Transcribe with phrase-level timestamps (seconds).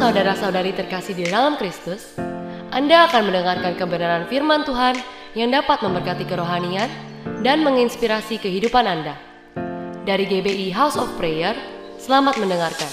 [0.00, 2.16] saudara-saudari terkasih di dalam Kristus,
[2.72, 4.96] Anda akan mendengarkan kebenaran firman Tuhan
[5.36, 6.88] yang dapat memberkati kerohanian
[7.44, 9.20] dan menginspirasi kehidupan Anda.
[10.08, 11.52] Dari GBI House of Prayer,
[12.00, 12.88] selamat mendengarkan.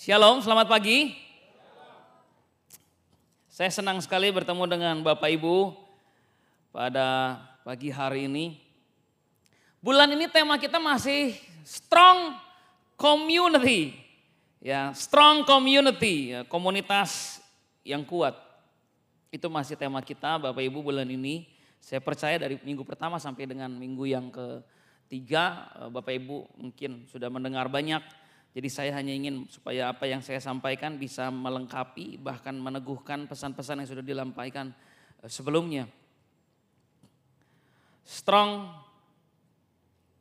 [0.00, 1.27] Shalom, selamat pagi.
[3.58, 5.74] Saya senang sekali bertemu dengan Bapak Ibu
[6.70, 8.54] pada pagi hari ini.
[9.82, 11.34] Bulan ini tema kita masih
[11.66, 12.38] strong
[12.94, 13.98] community.
[14.62, 17.42] Ya, strong community, ya, komunitas
[17.82, 18.38] yang kuat.
[19.34, 21.50] Itu masih tema kita Bapak Ibu bulan ini.
[21.82, 27.26] Saya percaya dari minggu pertama sampai dengan minggu yang ketiga eh, Bapak Ibu mungkin sudah
[27.26, 28.06] mendengar banyak
[28.58, 33.88] jadi saya hanya ingin supaya apa yang saya sampaikan bisa melengkapi bahkan meneguhkan pesan-pesan yang
[33.94, 34.74] sudah dilampaikan
[35.22, 35.86] eh, sebelumnya.
[38.02, 38.66] Strong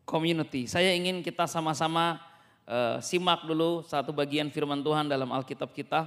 [0.05, 0.69] community.
[0.69, 2.21] Saya ingin kita sama-sama
[2.69, 6.05] uh, simak dulu satu bagian firman Tuhan dalam Alkitab kita.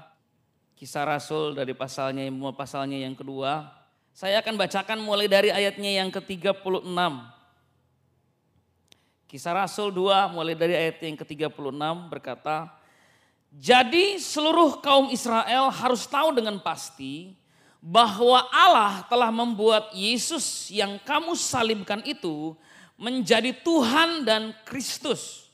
[0.79, 3.75] Kisah Rasul dari pasalnya pasalnya yang kedua.
[4.15, 6.85] Saya akan bacakan mulai dari ayatnya yang ke-36.
[9.31, 11.79] Kisah Rasul 2 mulai dari ayat yang ke-36
[12.11, 12.67] berkata,
[13.55, 17.39] Jadi seluruh kaum Israel harus tahu dengan pasti
[17.79, 22.59] bahwa Allah telah membuat Yesus yang kamu salibkan itu
[22.99, 25.47] menjadi Tuhan dan Kristus.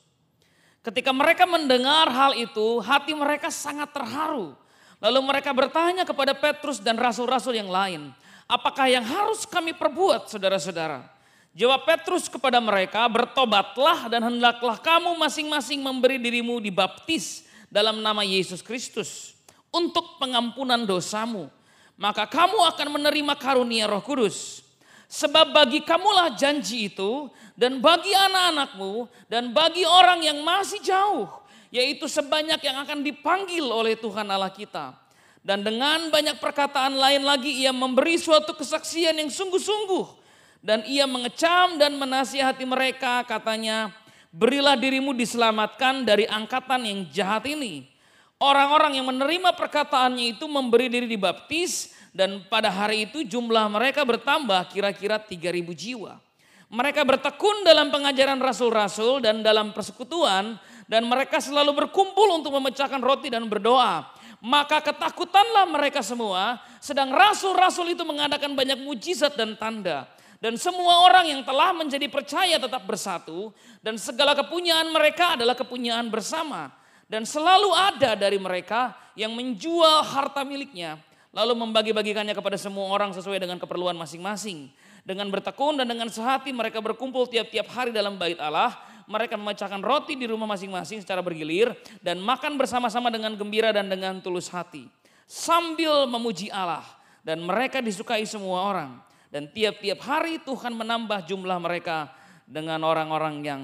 [0.81, 4.57] Ketika mereka mendengar hal itu, hati mereka sangat terharu.
[4.97, 8.09] Lalu mereka bertanya kepada Petrus dan rasul-rasul yang lain,
[8.49, 11.16] apakah yang harus kami perbuat saudara-saudara?
[11.57, 18.61] Jawab Petrus kepada mereka, bertobatlah dan hendaklah kamu masing-masing memberi dirimu dibaptis dalam nama Yesus
[18.61, 19.33] Kristus
[19.73, 21.49] untuk pengampunan dosamu.
[21.97, 24.61] Maka kamu akan menerima karunia roh kudus.
[25.09, 27.25] Sebab bagi kamulah janji itu
[27.57, 31.25] dan bagi anak-anakmu dan bagi orang yang masih jauh.
[31.73, 34.93] Yaitu sebanyak yang akan dipanggil oleh Tuhan Allah kita.
[35.41, 40.26] Dan dengan banyak perkataan lain lagi ia memberi suatu kesaksian yang sungguh-sungguh
[40.67, 43.87] dan ia mengecam dan menasihati mereka katanya,
[44.35, 47.87] berilah dirimu diselamatkan dari angkatan yang jahat ini.
[48.35, 54.67] Orang-orang yang menerima perkataannya itu memberi diri dibaptis dan pada hari itu jumlah mereka bertambah
[54.67, 55.39] kira-kira 3000
[55.71, 56.19] jiwa.
[56.67, 63.31] Mereka bertekun dalam pengajaran rasul-rasul dan dalam persekutuan dan mereka selalu berkumpul untuk memecahkan roti
[63.31, 64.03] dan berdoa.
[64.43, 70.16] Maka ketakutanlah mereka semua sedang rasul-rasul itu mengadakan banyak mujizat dan tanda.
[70.37, 73.49] Dan semua orang yang telah menjadi percaya tetap bersatu
[73.81, 76.69] dan segala kepunyaan mereka adalah kepunyaan bersama.
[77.09, 81.01] Dan selalu ada dari mereka yang menjual harta miliknya
[81.37, 84.73] lalu membagi-bagikannya kepada semua orang sesuai dengan keperluan masing-masing.
[85.05, 88.73] Dengan bertekun dan dengan sehati mereka berkumpul tiap-tiap hari dalam bait Allah.
[89.07, 91.71] Mereka memecahkan roti di rumah masing-masing secara bergilir
[92.03, 94.83] dan makan bersama-sama dengan gembira dan dengan tulus hati.
[95.23, 96.83] Sambil memuji Allah
[97.23, 99.06] dan mereka disukai semua orang.
[99.27, 102.11] Dan tiap-tiap hari Tuhan menambah jumlah mereka
[102.47, 103.61] dengan orang-orang yang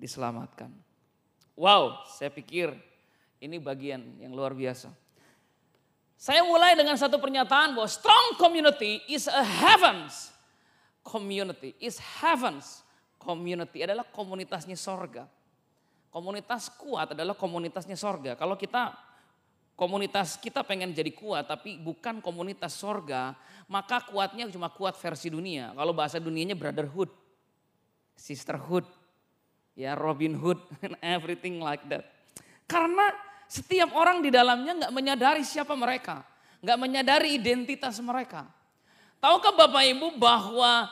[0.00, 0.72] diselamatkan.
[1.54, 2.72] Wow, saya pikir
[3.38, 4.90] ini bagian yang luar biasa.
[6.16, 10.32] Saya mulai dengan satu pernyataan bahwa strong community is a heavens
[11.04, 11.76] community.
[11.76, 12.80] Is heavens
[13.20, 15.28] community adalah komunitasnya sorga.
[16.08, 18.32] Komunitas kuat adalah komunitasnya sorga.
[18.38, 18.96] Kalau kita
[19.74, 23.34] komunitas kita pengen jadi kuat tapi bukan komunitas sorga,
[23.66, 25.74] maka kuatnya cuma kuat versi dunia.
[25.74, 27.10] Kalau bahasa dunianya brotherhood,
[28.14, 28.86] sisterhood,
[29.74, 30.58] ya Robin Hood,
[31.02, 32.06] everything like that.
[32.64, 33.12] Karena
[33.50, 36.24] setiap orang di dalamnya nggak menyadari siapa mereka,
[36.64, 38.48] nggak menyadari identitas mereka.
[39.20, 40.88] Tahukah Bapak Ibu bahwa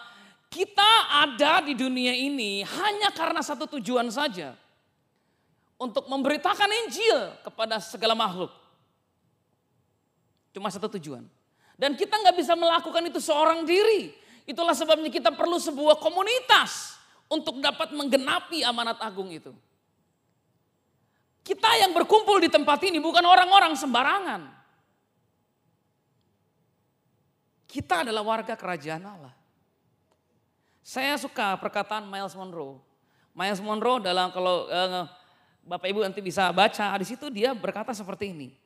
[0.52, 0.92] kita
[1.24, 4.52] ada di dunia ini hanya karena satu tujuan saja.
[5.82, 8.61] Untuk memberitakan Injil kepada segala makhluk.
[10.52, 11.24] Cuma satu tujuan.
[11.80, 14.12] Dan kita nggak bisa melakukan itu seorang diri.
[14.44, 17.00] Itulah sebabnya kita perlu sebuah komunitas
[17.32, 19.50] untuk dapat menggenapi amanat agung itu.
[21.42, 24.46] Kita yang berkumpul di tempat ini bukan orang-orang sembarangan.
[27.66, 29.34] Kita adalah warga kerajaan Allah.
[30.84, 32.78] Saya suka perkataan Miles Monroe.
[33.32, 35.08] Miles Monroe dalam kalau eh,
[35.64, 38.61] Bapak Ibu nanti bisa baca di situ dia berkata seperti ini.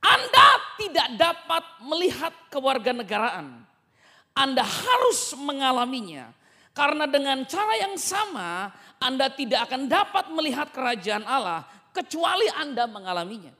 [0.00, 0.48] Anda
[0.80, 3.64] tidak dapat melihat kewarganegaraan.
[4.32, 6.32] Anda harus mengalaminya.
[6.70, 8.70] Karena dengan cara yang sama
[9.02, 13.52] Anda tidak akan dapat melihat kerajaan Allah kecuali Anda mengalaminya.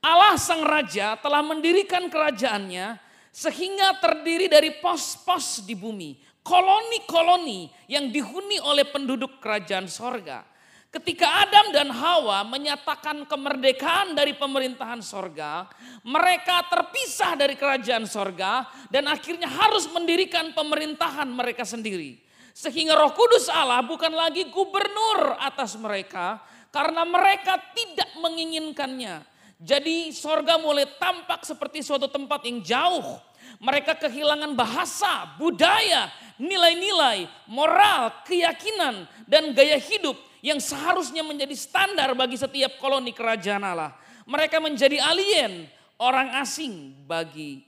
[0.00, 2.96] Allah sang raja telah mendirikan kerajaannya
[3.30, 10.42] Sehingga terdiri dari pos-pos di bumi, koloni-koloni yang dihuni oleh penduduk kerajaan sorga.
[10.90, 15.70] Ketika Adam dan Hawa menyatakan kemerdekaan dari pemerintahan sorga,
[16.02, 22.18] mereka terpisah dari kerajaan sorga dan akhirnya harus mendirikan pemerintahan mereka sendiri.
[22.50, 26.42] Sehingga roh kudus Allah bukan lagi gubernur atas mereka
[26.74, 29.22] karena mereka tidak menginginkannya.
[29.62, 33.22] Jadi sorga mulai tampak seperti suatu tempat yang jauh.
[33.62, 42.36] Mereka kehilangan bahasa, budaya, nilai-nilai, moral, keyakinan, dan gaya hidup yang seharusnya menjadi standar bagi
[42.36, 43.96] setiap koloni kerajaan Allah.
[44.24, 45.68] Mereka menjadi alien,
[46.00, 47.64] orang asing bagi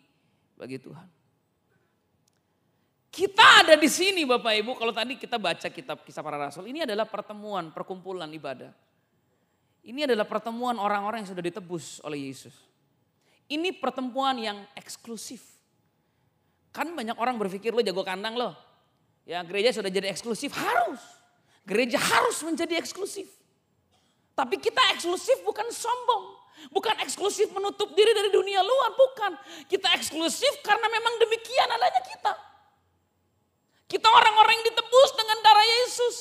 [0.56, 1.08] bagi Tuhan.
[3.12, 6.80] Kita ada di sini Bapak Ibu, kalau tadi kita baca kitab kisah para rasul, ini
[6.80, 8.72] adalah pertemuan, perkumpulan ibadah.
[9.84, 12.56] Ini adalah pertemuan orang-orang yang sudah ditebus oleh Yesus.
[13.52, 15.44] Ini pertemuan yang eksklusif.
[16.72, 18.56] Kan banyak orang berpikir lo jago kandang lo.
[19.28, 21.02] Ya gereja sudah jadi eksklusif, harus.
[21.62, 23.31] Gereja harus menjadi eksklusif.
[24.35, 26.43] Tapi kita eksklusif bukan sombong.
[26.70, 29.32] Bukan eksklusif menutup diri dari dunia luar, bukan.
[29.67, 32.32] Kita eksklusif karena memang demikian adanya kita.
[33.91, 36.17] Kita orang-orang yang ditebus dengan darah Yesus.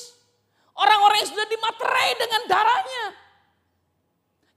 [0.76, 3.04] Orang-orang yang sudah dimaterai dengan darahnya.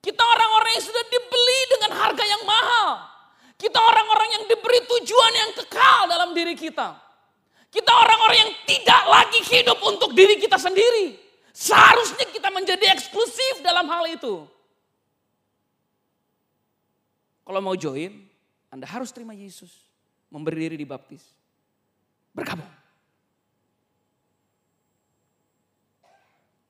[0.02, 2.90] Kita orang-orang yang sudah dibeli dengan harga yang mahal.
[3.56, 7.05] Kita orang-orang yang diberi tujuan yang kekal dalam diri kita.
[7.76, 11.20] Kita orang-orang yang tidak lagi hidup untuk diri kita sendiri.
[11.52, 14.48] Seharusnya kita menjadi eksklusif dalam hal itu.
[17.44, 18.16] Kalau mau join,
[18.72, 19.76] Anda harus terima Yesus.
[20.32, 21.24] Memberi diri dibaptis.
[22.32, 22.68] Bergabung.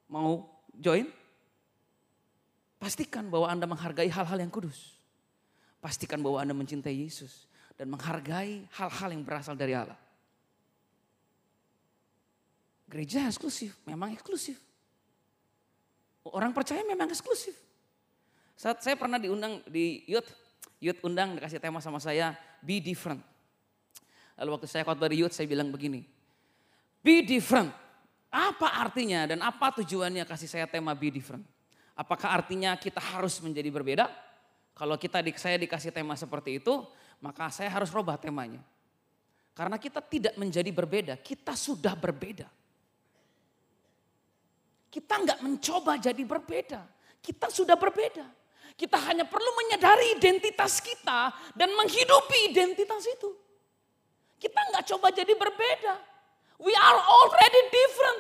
[0.10, 1.06] Mau join?
[2.82, 4.98] Pastikan bahwa Anda menghargai hal-hal yang kudus.
[5.82, 7.46] Pastikan bahwa Anda mencintai Yesus.
[7.78, 9.98] Dan menghargai hal-hal yang berasal dari Allah.
[12.86, 14.62] Gereja eksklusif, memang eksklusif.
[16.26, 17.54] Orang percaya memang eksklusif.
[18.56, 20.30] Saat saya pernah diundang di youth,
[20.80, 22.34] youth undang dikasih tema sama saya,
[22.64, 23.22] be different.
[24.38, 26.06] Lalu waktu saya khotbah di youth saya bilang begini,
[27.02, 27.74] be different.
[28.30, 31.46] Apa artinya dan apa tujuannya kasih saya tema be different?
[31.96, 34.06] Apakah artinya kita harus menjadi berbeda?
[34.76, 36.84] Kalau kita saya dikasih tema seperti itu,
[37.24, 38.60] maka saya harus rubah temanya.
[39.56, 42.52] Karena kita tidak menjadi berbeda, kita sudah berbeda.
[44.96, 46.80] Kita nggak mencoba jadi berbeda.
[47.20, 48.24] Kita sudah berbeda.
[48.80, 53.28] Kita hanya perlu menyadari identitas kita dan menghidupi identitas itu.
[54.40, 56.00] Kita nggak coba jadi berbeda.
[56.64, 58.20] We are already different.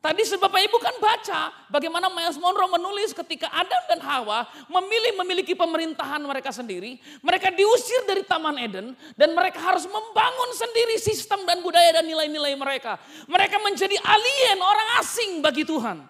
[0.00, 5.52] Tadi Bapak Ibu kan baca bagaimana Miles Monroe menulis ketika Adam dan Hawa memilih memiliki
[5.52, 6.96] pemerintahan mereka sendiri.
[7.20, 12.56] Mereka diusir dari Taman Eden dan mereka harus membangun sendiri sistem dan budaya dan nilai-nilai
[12.56, 12.96] mereka.
[13.28, 16.00] Mereka menjadi alien, orang asing bagi Tuhan.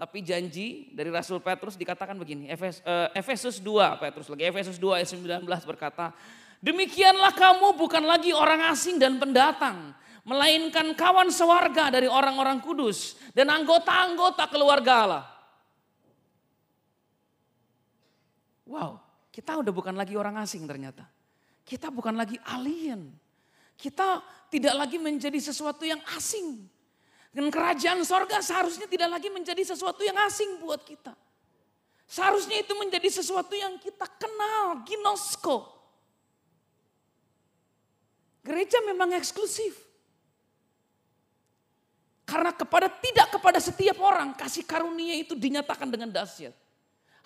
[0.00, 5.12] Tapi janji dari Rasul Petrus dikatakan begini, uh, Efesus 2, Petrus lagi, Efesus 2 ayat
[5.12, 6.16] 19 berkata,
[6.64, 9.89] Demikianlah kamu bukan lagi orang asing dan pendatang,
[10.30, 15.24] melainkan kawan sewarga dari orang-orang kudus dan anggota-anggota keluarga Allah.
[18.70, 19.02] Wow,
[19.34, 21.02] kita udah bukan lagi orang asing ternyata.
[21.66, 23.10] Kita bukan lagi alien.
[23.74, 26.62] Kita tidak lagi menjadi sesuatu yang asing.
[27.34, 31.10] Dan kerajaan sorga seharusnya tidak lagi menjadi sesuatu yang asing buat kita.
[32.06, 35.66] Seharusnya itu menjadi sesuatu yang kita kenal, ginosko.
[38.46, 39.89] Gereja memang eksklusif.
[42.30, 46.54] Karena kepada tidak kepada setiap orang kasih karunia itu dinyatakan dengan dahsyat.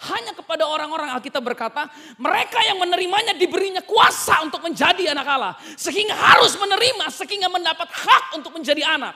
[0.09, 5.53] Hanya kepada orang-orang Alkitab berkata, mereka yang menerimanya diberinya kuasa untuk menjadi anak Allah.
[5.77, 9.13] Sehingga harus menerima, sehingga mendapat hak untuk menjadi anak.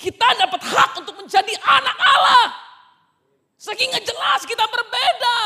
[0.00, 2.46] Kita dapat hak untuk menjadi anak Allah.
[3.60, 5.36] Sehingga jelas kita berbeda.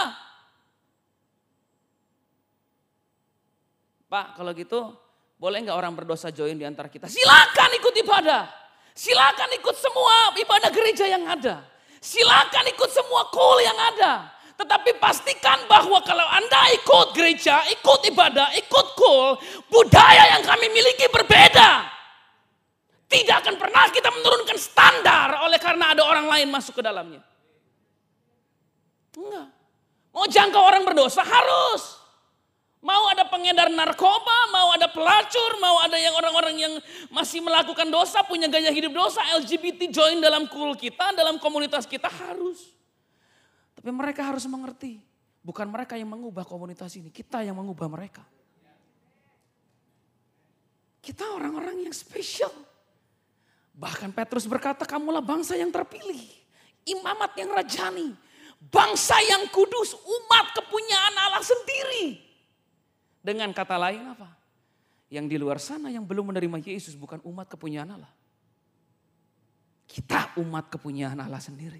[4.06, 5.01] Pak, kalau gitu
[5.42, 7.10] boleh nggak orang berdosa join di antara kita?
[7.10, 8.46] Silakan ikut ibadah.
[8.94, 11.66] Silakan ikut semua ibadah gereja yang ada.
[11.98, 14.30] Silakan ikut semua kul yang ada.
[14.54, 19.34] Tetapi pastikan bahwa kalau Anda ikut gereja, ikut ibadah, ikut kul,
[19.66, 21.90] budaya yang kami miliki berbeda.
[23.10, 27.18] Tidak akan pernah kita menurunkan standar oleh karena ada orang lain masuk ke dalamnya.
[29.18, 29.50] Enggak.
[30.14, 32.01] Mau jangkau orang berdosa harus.
[32.82, 36.74] Mau ada pengedar narkoba, mau ada pelacur, mau ada yang orang-orang yang
[37.14, 42.10] masih melakukan dosa, punya gaya hidup dosa, LGBT join dalam kul kita, dalam komunitas kita
[42.10, 42.74] harus.
[43.78, 44.98] Tapi mereka harus mengerti
[45.42, 48.22] Bukan mereka yang mengubah komunitas ini, kita yang mengubah mereka.
[51.02, 52.54] Kita orang-orang yang spesial.
[53.74, 56.22] Bahkan Petrus berkata, kamulah bangsa yang terpilih.
[56.86, 58.14] Imamat yang rajani.
[58.70, 62.22] Bangsa yang kudus, umat kepunyaan Allah sendiri.
[63.22, 64.28] Dengan kata lain apa?
[65.06, 68.10] Yang di luar sana yang belum menerima Yesus bukan umat kepunyaan Allah.
[69.86, 71.78] Kita umat kepunyaan Allah sendiri.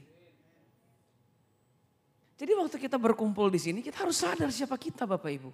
[2.39, 5.51] Jadi waktu kita berkumpul di sini kita harus sadar siapa kita Bapak Ibu.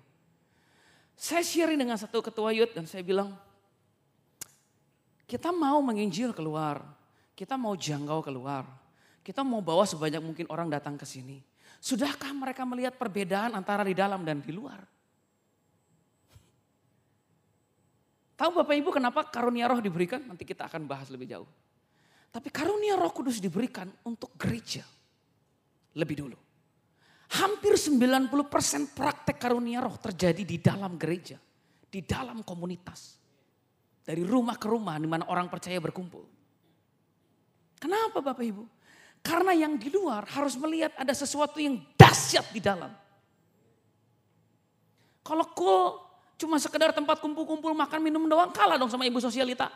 [1.18, 3.35] Saya sharing dengan satu ketua youth dan saya bilang,
[5.28, 6.80] kita mau menginjil keluar,
[7.37, 8.64] kita mau jangkau keluar,
[9.21, 11.45] kita mau bawa sebanyak mungkin orang datang ke sini.
[11.78, 14.98] Sudahkah mereka melihat perbedaan antara di dalam dan di luar?
[18.38, 20.23] Tahu Bapak Ibu kenapa karunia roh diberikan?
[20.23, 21.50] Nanti kita akan bahas lebih jauh.
[22.30, 24.87] Tapi karunia roh kudus diberikan untuk gereja.
[25.99, 26.38] Lebih dulu.
[27.35, 31.35] Hampir 90% praktek karunia roh terjadi di dalam gereja.
[31.90, 33.18] Di dalam komunitas.
[34.07, 36.23] Dari rumah ke rumah di mana orang percaya berkumpul.
[37.83, 38.64] Kenapa Bapak Ibu?
[39.18, 42.95] Karena yang di luar harus melihat ada sesuatu yang dahsyat di dalam.
[45.26, 46.08] Kalau cool
[46.38, 49.68] cuma sekedar tempat kumpul-kumpul makan minum doang kalah dong sama ibu sosialita.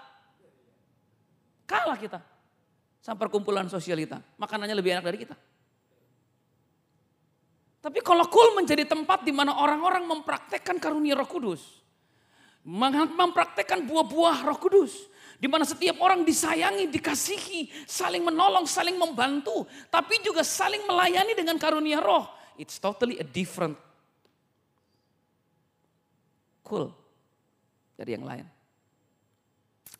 [1.66, 2.22] Kalah kita.
[3.02, 4.22] Sama perkumpulan sosialita.
[4.38, 5.36] Makanannya lebih enak dari kita.
[7.82, 11.82] Tapi kalau cool menjadi tempat di mana orang-orang mempraktekkan karunia roh kudus.
[12.62, 15.10] Mempraktekkan buah-buah roh kudus.
[15.42, 19.66] Di mana setiap orang disayangi, dikasihi, saling menolong, saling membantu.
[19.90, 22.30] Tapi juga saling melayani dengan karunia roh.
[22.54, 23.74] It's totally a different
[26.72, 26.88] cool
[28.00, 28.48] dari yang lain.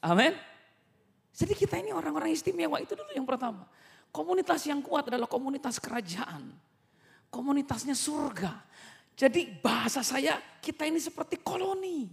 [0.00, 0.32] Amin.
[1.36, 3.68] Jadi kita ini orang-orang istimewa itu dulu yang pertama.
[4.08, 6.52] Komunitas yang kuat adalah komunitas kerajaan
[7.32, 8.60] komunitasnya surga.
[9.16, 12.12] Jadi bahasa saya kita ini seperti koloni.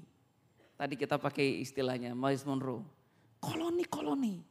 [0.80, 2.88] Tadi kita pakai istilahnya Miles Monroe.
[3.44, 4.48] Koloni-koloni.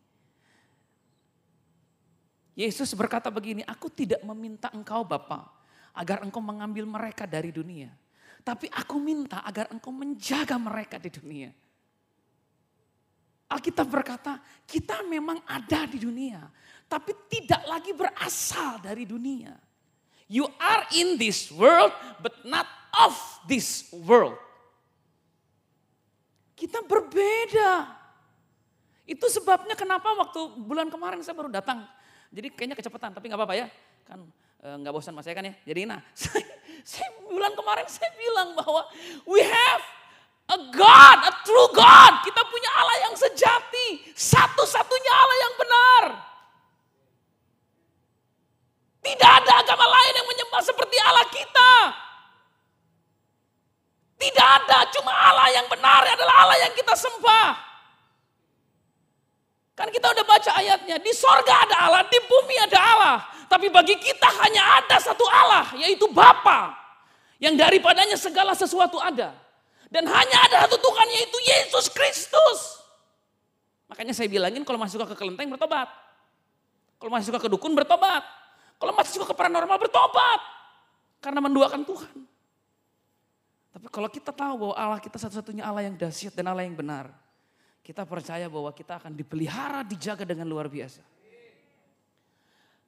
[2.53, 5.49] Yesus berkata begini, aku tidak meminta engkau Bapa
[5.97, 7.89] agar engkau mengambil mereka dari dunia.
[8.47, 11.51] Tapi aku minta agar engkau menjaga mereka di dunia.
[13.49, 14.37] Alkitab berkata,
[14.69, 16.45] kita memang ada di dunia,
[16.85, 19.57] tapi tidak lagi berasal dari dunia.
[20.29, 21.89] You are in this world,
[22.21, 23.17] but not of
[23.49, 24.37] this world.
[26.53, 27.89] Kita berbeda.
[29.09, 31.89] Itu sebabnya kenapa waktu bulan kemarin saya baru datang.
[32.29, 33.67] Jadi kayaknya kecepatan, tapi nggak apa-apa ya.
[34.05, 34.29] Kan
[34.59, 35.55] nggak bosan mas saya kan ya.
[35.63, 36.43] Jadi nah, saya,
[36.83, 38.83] saya bulan kemarin saya bilang bahwa
[39.27, 39.83] we have
[40.51, 42.13] a God, a true God.
[42.27, 46.05] Kita punya Allah yang sejati, satu-satunya Allah yang benar.
[48.99, 51.73] Tidak ada agama lain yang menyembah seperti Allah kita.
[54.19, 57.68] Tidak ada, cuma Allah yang benar adalah Allah yang kita sembah.
[59.79, 63.17] Kan kita udah baca ayatnya, di sorga ada Allah, di bumi ada Allah.
[63.47, 66.75] Tapi bagi kita hanya ada satu Allah, yaitu Bapa.
[67.39, 69.39] Yang daripadanya segala sesuatu ada.
[69.87, 72.83] Dan hanya ada satu Tuhan, yaitu Yesus Kristus.
[73.87, 75.87] Makanya saya bilangin kalau masih suka ke kelenteng bertobat.
[76.99, 78.27] Kalau masih suka ke dukun bertobat.
[78.83, 80.43] Kalau masih suka ke paranormal bertobat.
[81.23, 82.17] Karena menduakan Tuhan.
[83.79, 87.15] Tapi kalau kita tahu bahwa Allah kita satu-satunya Allah yang dahsyat dan Allah yang benar.
[87.89, 91.01] Kita percaya bahwa kita akan dipelihara, dijaga dengan luar biasa.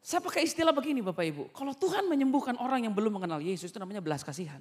[0.04, 1.44] Saya pakai istilah begini Bapak Ibu.
[1.56, 4.60] Kalau Tuhan menyembuhkan orang yang belum mengenal Yesus itu namanya belas kasihan.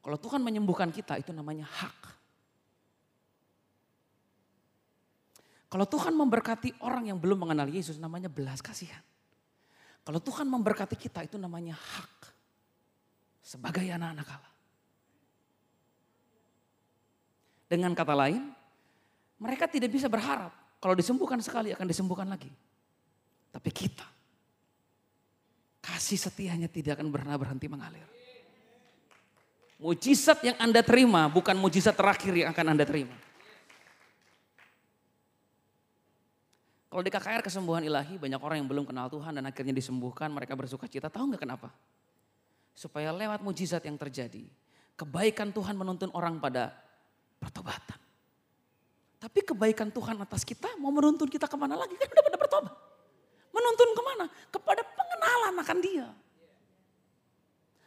[0.00, 2.00] Kalau Tuhan menyembuhkan kita itu namanya hak.
[5.68, 9.04] Kalau Tuhan memberkati orang yang belum mengenal Yesus namanya belas kasihan.
[10.08, 12.32] Kalau Tuhan memberkati kita itu namanya hak.
[13.44, 14.53] Sebagai anak-anak Allah.
[17.74, 18.54] Dengan kata lain,
[19.42, 22.46] mereka tidak bisa berharap kalau disembuhkan sekali akan disembuhkan lagi.
[23.50, 24.06] Tapi kita,
[25.82, 28.06] kasih setianya tidak akan pernah berhenti mengalir.
[29.82, 33.18] Mujizat yang Anda terima bukan mujizat terakhir yang akan Anda terima.
[36.94, 40.54] Kalau di KKR kesembuhan ilahi banyak orang yang belum kenal Tuhan dan akhirnya disembuhkan mereka
[40.54, 41.10] bersuka cita.
[41.10, 41.74] Tahu nggak kenapa?
[42.70, 44.46] Supaya lewat mujizat yang terjadi.
[44.94, 46.83] Kebaikan Tuhan menuntun orang pada
[47.44, 48.00] pertobatan.
[49.20, 51.96] Tapi kebaikan Tuhan atas kita mau menuntun kita ke mana lagi?
[51.96, 52.74] Kan udah pada bertobat.
[53.52, 54.24] Menuntun ke mana?
[54.52, 56.08] Kepada pengenalan akan dia.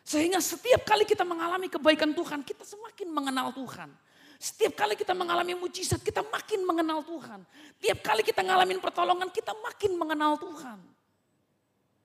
[0.08, 3.92] Sehingga setiap kali kita mengalami kebaikan Tuhan, kita semakin mengenal Tuhan.
[4.38, 7.44] Setiap kali kita mengalami mujizat, kita makin mengenal Tuhan.
[7.82, 10.80] Tiap kali kita ngalamin pertolongan, kita makin mengenal Tuhan.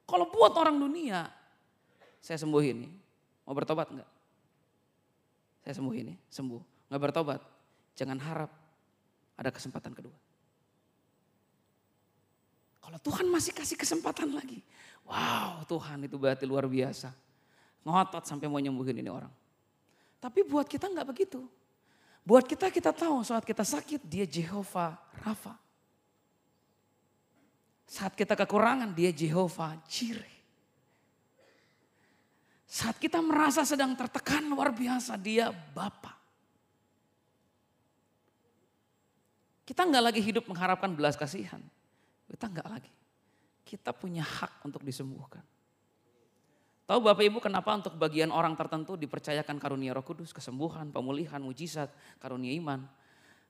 [0.09, 1.31] Kalau buat orang dunia,
[2.19, 2.89] saya sembuh ini.
[3.47, 4.11] Mau bertobat enggak?
[5.63, 6.72] Saya sembuh ini, sembuh.
[6.93, 7.41] Enggak bertobat.
[7.97, 8.53] Jangan harap
[9.41, 10.13] ada kesempatan kedua.
[12.85, 14.61] Kalau Tuhan masih kasih kesempatan lagi.
[15.09, 17.09] Wow Tuhan itu berarti luar biasa.
[17.89, 19.33] Ngotot sampai mau nyembuhin ini orang.
[20.21, 21.41] Tapi buat kita enggak begitu.
[22.29, 24.93] Buat kita kita tahu saat kita sakit dia Jehovah
[25.25, 25.57] Rafa.
[27.89, 30.37] Saat kita kekurangan dia Jehovah Jireh.
[32.69, 36.22] Saat kita merasa sedang tertekan luar biasa, dia Bapa.
[39.73, 41.65] Kita nggak lagi hidup mengharapkan belas kasihan.
[42.29, 42.93] Kita nggak lagi.
[43.65, 45.41] Kita punya hak untuk disembuhkan.
[46.85, 51.89] Tahu Bapak Ibu kenapa untuk bagian orang tertentu dipercayakan karunia roh kudus, kesembuhan, pemulihan, mujizat,
[52.21, 52.85] karunia iman.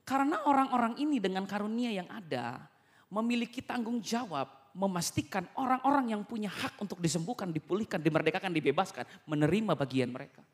[0.07, 2.71] Karena orang-orang ini dengan karunia yang ada
[3.11, 4.47] memiliki tanggung jawab
[4.79, 10.47] memastikan orang-orang yang punya hak untuk disembuhkan, dipulihkan, dimerdekakan, dibebaskan, menerima bagian mereka.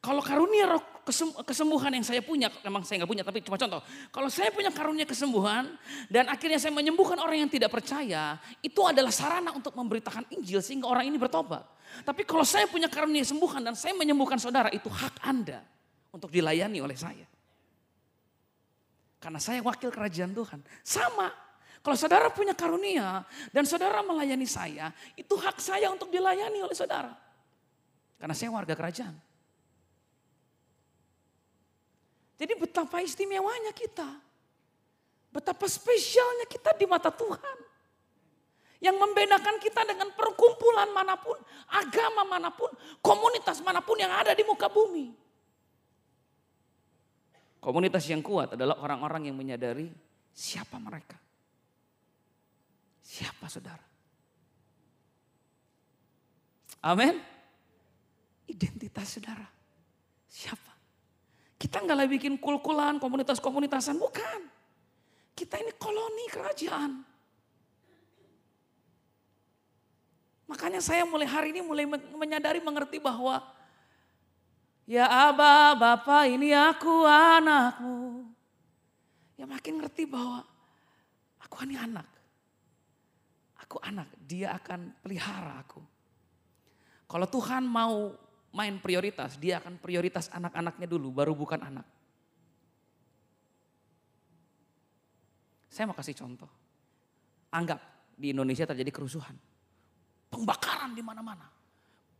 [0.00, 0.80] Kalau karunia roh
[1.44, 3.84] kesembuhan yang saya punya, memang saya nggak punya, tapi cuma contoh.
[4.08, 5.76] Kalau saya punya karunia kesembuhan
[6.08, 10.88] dan akhirnya saya menyembuhkan orang yang tidak percaya, itu adalah sarana untuk memberitakan Injil sehingga
[10.88, 11.68] orang ini bertobat.
[12.00, 15.60] Tapi kalau saya punya karunia kesembuhan dan saya menyembuhkan saudara, itu hak Anda
[16.16, 17.28] untuk dilayani oleh saya.
[19.20, 20.64] Karena saya wakil kerajaan Tuhan.
[20.80, 21.28] Sama,
[21.84, 23.20] kalau saudara punya karunia
[23.52, 27.12] dan saudara melayani saya, itu hak saya untuk dilayani oleh saudara.
[28.16, 29.28] Karena saya warga kerajaan.
[32.40, 34.08] Jadi betapa istimewanya kita.
[35.28, 37.68] Betapa spesialnya kita di mata Tuhan.
[38.80, 41.36] Yang membedakan kita dengan perkumpulan mana pun,
[41.68, 42.72] agama mana pun,
[43.04, 45.12] komunitas mana pun yang ada di muka bumi.
[47.60, 49.92] Komunitas yang kuat adalah orang-orang yang menyadari
[50.32, 51.20] siapa mereka.
[53.04, 53.84] Siapa saudara?
[56.88, 57.20] Amin.
[58.48, 59.44] Identitas saudara.
[60.24, 60.69] Siapa?
[61.60, 64.00] Kita nggak lagi bikin kul-kulan, komunitas-komunitasan.
[64.00, 64.40] Bukan.
[65.36, 66.92] Kita ini koloni kerajaan.
[70.48, 71.84] Makanya saya mulai hari ini mulai
[72.16, 73.44] menyadari, mengerti bahwa
[74.88, 78.26] Ya Aba, Bapak ini aku anakmu.
[79.38, 80.42] Ya makin ngerti bahwa
[81.38, 82.08] aku ini anak
[83.70, 85.78] aku anak, dia akan pelihara aku.
[87.06, 88.10] Kalau Tuhan mau
[88.50, 91.86] main prioritas, dia akan prioritas anak-anaknya dulu, baru bukan anak.
[95.70, 96.50] Saya mau kasih contoh.
[97.54, 97.78] Anggap
[98.18, 99.38] di Indonesia terjadi kerusuhan.
[100.30, 101.46] Pembakaran di mana-mana.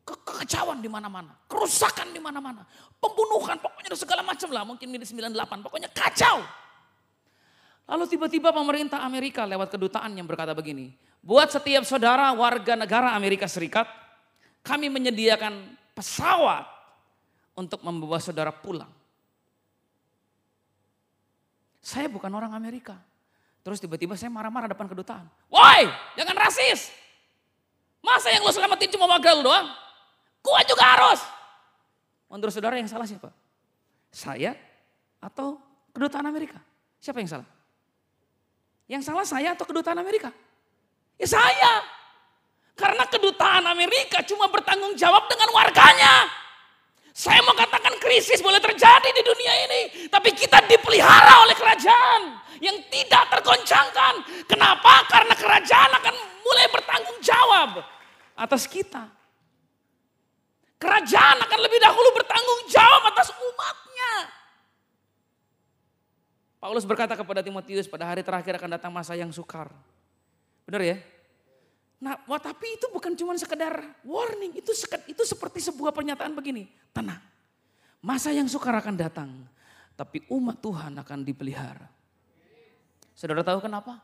[0.07, 1.35] Kekecauan di mana-mana.
[1.51, 2.63] Kerusakan di mana-mana.
[2.99, 4.63] Pembunuhan, pokoknya segala macam lah.
[4.63, 6.43] Mungkin di 98, pokoknya kacau.
[7.91, 10.95] Lalu tiba-tiba pemerintah Amerika lewat kedutaan yang berkata begini.
[11.19, 13.91] Buat setiap saudara warga negara Amerika Serikat,
[14.63, 16.65] kami menyediakan pesawat
[17.53, 18.89] untuk membawa saudara pulang.
[21.85, 22.97] Saya bukan orang Amerika.
[23.61, 25.29] Terus tiba-tiba saya marah-marah depan kedutaan.
[25.53, 25.85] Woi,
[26.17, 26.89] jangan rasis.
[28.01, 29.69] Masa yang lo selamatin cuma wagal doang?
[30.41, 31.21] Gua juga harus.
[32.33, 33.29] Menurut saudara yang salah siapa?
[34.09, 34.57] Saya
[35.21, 35.61] atau
[35.93, 36.57] kedutaan Amerika?
[36.97, 37.49] Siapa yang salah?
[38.89, 40.33] Yang salah saya atau kedutaan Amerika?
[41.21, 42.00] Ya saya.
[42.79, 46.29] Karena kedutaan Amerika cuma bertanggung jawab dengan warganya.
[47.11, 49.81] Saya mau katakan krisis boleh terjadi di dunia ini.
[50.09, 54.47] Tapi kita dipelihara oleh kerajaan yang tidak tergoncangkan.
[54.49, 55.05] Kenapa?
[55.11, 57.85] Karena kerajaan akan mulai bertanggung jawab
[58.41, 59.05] atas kita.
[60.81, 64.13] Kerajaan akan lebih dahulu bertanggung jawab atas umatnya.
[66.57, 69.69] Paulus berkata kepada Timotius pada hari terakhir akan datang masa yang sukar.
[70.65, 70.97] Benar ya?
[72.01, 74.73] Nah, wah, tapi itu bukan cuma sekedar warning, itu
[75.05, 76.65] itu seperti sebuah pernyataan begini,
[76.97, 77.21] tenang.
[78.01, 79.29] Masa yang sukar akan datang,
[79.93, 81.85] tapi umat Tuhan akan dipelihara.
[83.13, 84.01] Saudara tahu kenapa?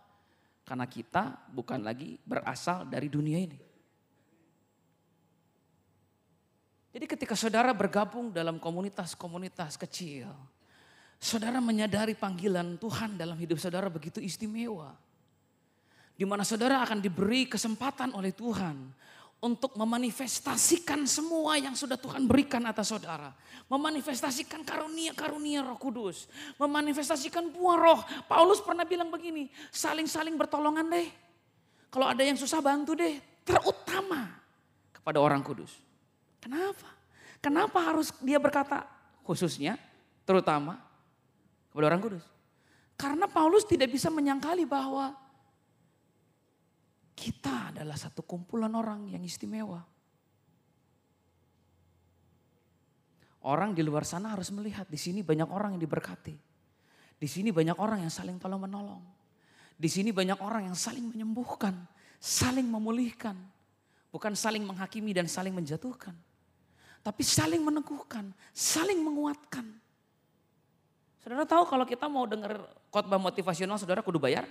[0.69, 3.57] Karena kita bukan lagi berasal dari dunia ini.
[6.93, 10.29] Jadi ketika saudara bergabung dalam komunitas-komunitas kecil,
[11.17, 14.93] saudara menyadari panggilan Tuhan dalam hidup saudara begitu istimewa
[16.17, 18.75] di mana saudara akan diberi kesempatan oleh Tuhan
[19.37, 23.37] untuk memanifestasikan semua yang sudah Tuhan berikan atas saudara.
[23.69, 26.25] Memanifestasikan karunia-karunia roh kudus.
[26.57, 28.01] Memanifestasikan buah roh.
[28.25, 31.09] Paulus pernah bilang begini, saling-saling bertolongan deh.
[31.93, 33.21] Kalau ada yang susah bantu deh.
[33.45, 34.33] Terutama
[34.91, 35.77] kepada orang kudus.
[36.41, 36.89] Kenapa?
[37.39, 38.89] Kenapa harus dia berkata
[39.23, 39.79] khususnya,
[40.25, 40.81] terutama
[41.71, 42.25] kepada orang kudus?
[42.97, 45.13] Karena Paulus tidak bisa menyangkali bahwa
[47.17, 49.81] Kita adalah satu kumpulan orang yang istimewa.
[53.47, 56.37] Orang di luar sana harus melihat di sini banyak orang yang diberkati.
[57.17, 59.01] Di sini banyak orang yang saling tolong menolong.
[59.81, 61.73] Di sini banyak orang yang saling menyembuhkan,
[62.21, 63.39] saling memulihkan,
[64.13, 66.13] bukan saling menghakimi dan saling menjatuhkan.
[67.01, 69.65] Tapi saling meneguhkan, saling menguatkan.
[71.23, 74.45] Saudara tahu kalau kita mau dengar khotbah motivasional saudara kudu bayar?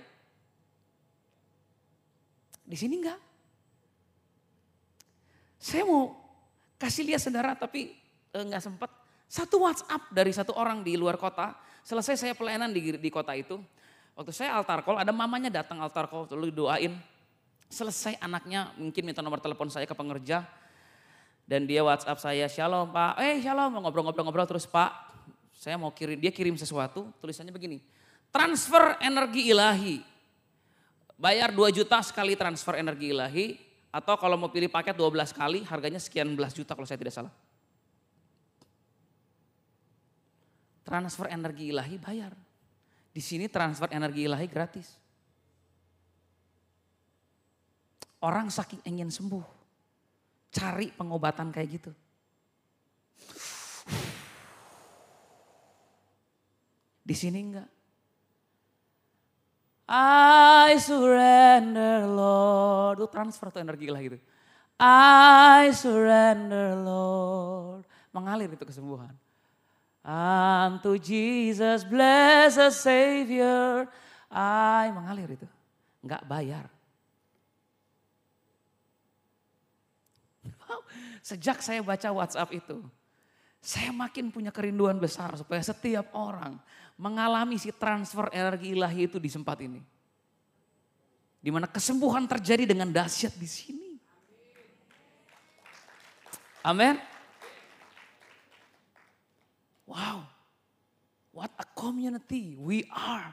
[2.66, 3.20] Di sini enggak.
[5.56, 6.12] Saya mau
[6.76, 7.94] kasih lihat saudara tapi
[8.34, 8.90] enggak eh, sempat.
[9.26, 11.54] Satu WhatsApp dari satu orang di luar kota.
[11.86, 13.58] Selesai saya pelayanan di, di kota itu.
[14.18, 16.94] Waktu saya altar call ada mamanya datang altar call lalu doain.
[17.66, 20.46] Selesai anaknya mungkin minta nomor telepon saya ke pengerja
[21.46, 24.90] dan dia WhatsApp saya, Shalom Pak, eh Shalom, ngobrol-ngobrol-ngobrol terus Pak,
[25.54, 27.78] saya mau kirim, dia kirim sesuatu, tulisannya begini,
[28.34, 30.02] transfer energi ilahi,
[31.16, 33.46] bayar 2 juta sekali transfer energi ilahi,
[33.90, 37.32] atau kalau mau pilih paket 12 kali, harganya sekian belas juta kalau saya tidak salah.
[40.84, 42.36] Transfer energi ilahi bayar.
[43.10, 44.88] Di sini transfer energi ilahi gratis.
[48.20, 49.44] Orang saking ingin sembuh
[50.52, 51.92] cari pengobatan kayak gitu.
[57.06, 57.75] Di sini enggak.
[59.86, 62.98] I surrender Lord.
[62.98, 64.18] Itu transfer tuh energi lah gitu.
[64.82, 67.86] I surrender Lord.
[68.10, 69.14] Mengalir itu kesembuhan.
[70.06, 73.86] Unto Jesus blessed Savior.
[74.30, 75.46] I mengalir itu.
[76.02, 76.66] Enggak bayar.
[81.26, 82.86] Sejak saya baca WhatsApp itu,
[83.58, 86.54] saya makin punya kerinduan besar supaya setiap orang
[86.96, 89.80] mengalami si transfer energi ilahi itu di tempat ini.
[91.40, 93.90] Di mana kesembuhan terjadi dengan dahsyat di sini.
[96.66, 96.98] Amin.
[99.86, 100.26] Wow.
[101.30, 103.30] What a community we are.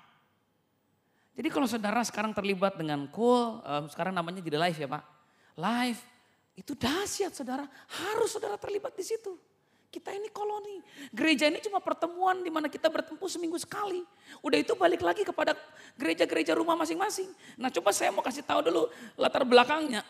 [1.34, 5.04] Jadi kalau saudara sekarang terlibat dengan cool, um, sekarang namanya jadi live ya Pak.
[5.58, 6.02] Live,
[6.54, 9.34] itu dahsyat saudara, harus saudara terlibat di situ.
[9.94, 10.82] Kita ini koloni.
[11.14, 14.02] Gereja ini cuma pertemuan di mana kita bertemu seminggu sekali.
[14.42, 15.54] Udah itu balik lagi kepada
[15.94, 17.30] gereja-gereja rumah masing-masing.
[17.62, 20.02] Nah coba saya mau kasih tahu dulu latar belakangnya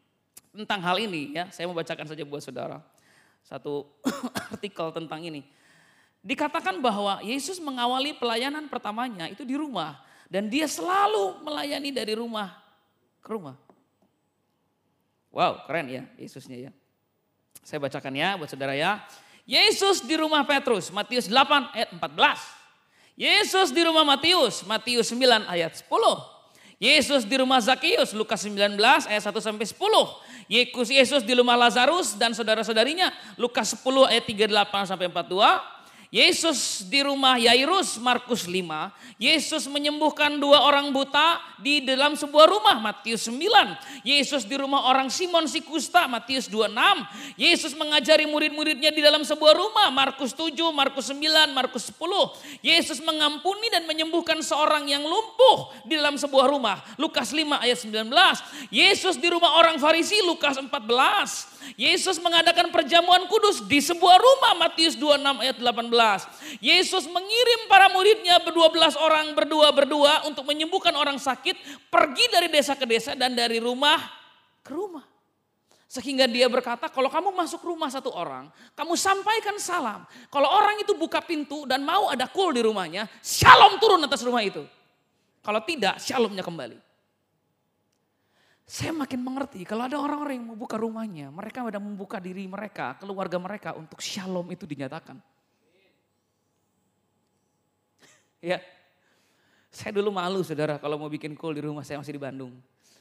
[0.58, 1.46] tentang hal ini ya.
[1.54, 2.82] Saya mau bacakan saja buat saudara.
[3.46, 3.86] Satu
[4.50, 5.46] artikel tentang ini.
[6.26, 10.02] Dikatakan bahwa Yesus mengawali pelayanan pertamanya itu di rumah.
[10.26, 12.50] Dan dia selalu melayani dari rumah
[13.22, 13.54] ke rumah.
[15.30, 16.72] Wow, keren ya Yesusnya ya.
[17.64, 19.04] Saya bacakan ya buat saudara ya.
[19.48, 23.18] Yesus di rumah Petrus, Matius 8 ayat 14.
[23.18, 25.86] Yesus di rumah Matius, Matius 9 ayat 10.
[26.80, 29.76] Yesus di rumah Zakius, Lukas 19 ayat 1 sampai 10.
[30.88, 35.79] Yesus di rumah Lazarus dan saudara-saudarinya, Lukas 10 ayat 38 sampai 42.
[36.10, 38.58] Yesus di rumah Yairus, Markus 5.
[39.14, 43.38] Yesus menyembuhkan dua orang buta di dalam sebuah rumah, Matius 9.
[44.02, 47.38] Yesus di rumah orang Simon Sikusta, Matius 26.
[47.38, 52.02] Yesus mengajari murid-muridnya di dalam sebuah rumah, Markus 7, Markus 9, Markus 10.
[52.58, 58.10] Yesus mengampuni dan menyembuhkan seorang yang lumpuh di dalam sebuah rumah, Lukas 5 ayat 19.
[58.74, 60.66] Yesus di rumah orang Farisi, Lukas 14.
[61.76, 66.60] Yesus mengadakan perjamuan kudus di sebuah rumah Matius 26 ayat 18.
[66.60, 71.56] Yesus mengirim para muridnya berdua belas orang berdua-berdua untuk menyembuhkan orang sakit
[71.88, 74.00] pergi dari desa ke desa dan dari rumah
[74.60, 75.04] ke rumah.
[75.90, 78.46] Sehingga dia berkata kalau kamu masuk rumah satu orang,
[78.78, 80.06] kamu sampaikan salam.
[80.30, 84.38] Kalau orang itu buka pintu dan mau ada kul di rumahnya, shalom turun atas rumah
[84.46, 84.62] itu.
[85.42, 86.89] Kalau tidak, shalomnya kembali.
[88.70, 93.34] Saya makin mengerti kalau ada orang-orang yang membuka rumahnya, mereka sudah membuka diri mereka, keluarga
[93.42, 95.18] mereka untuk shalom itu dinyatakan.
[98.54, 98.62] ya,
[99.74, 102.54] saya dulu malu saudara kalau mau bikin call di rumah saya masih di Bandung.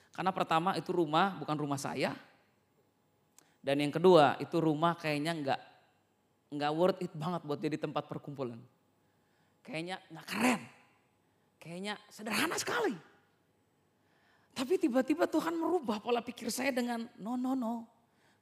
[0.09, 2.17] Karena pertama itu rumah bukan rumah saya.
[3.61, 5.61] Dan yang kedua itu rumah kayaknya enggak
[6.49, 8.57] enggak worth it banget buat jadi tempat perkumpulan.
[9.61, 10.61] Kayaknya enggak keren.
[11.61, 13.08] Kayaknya sederhana sekali.
[14.59, 17.87] Tapi tiba-tiba Tuhan merubah pola pikir saya dengan no no no.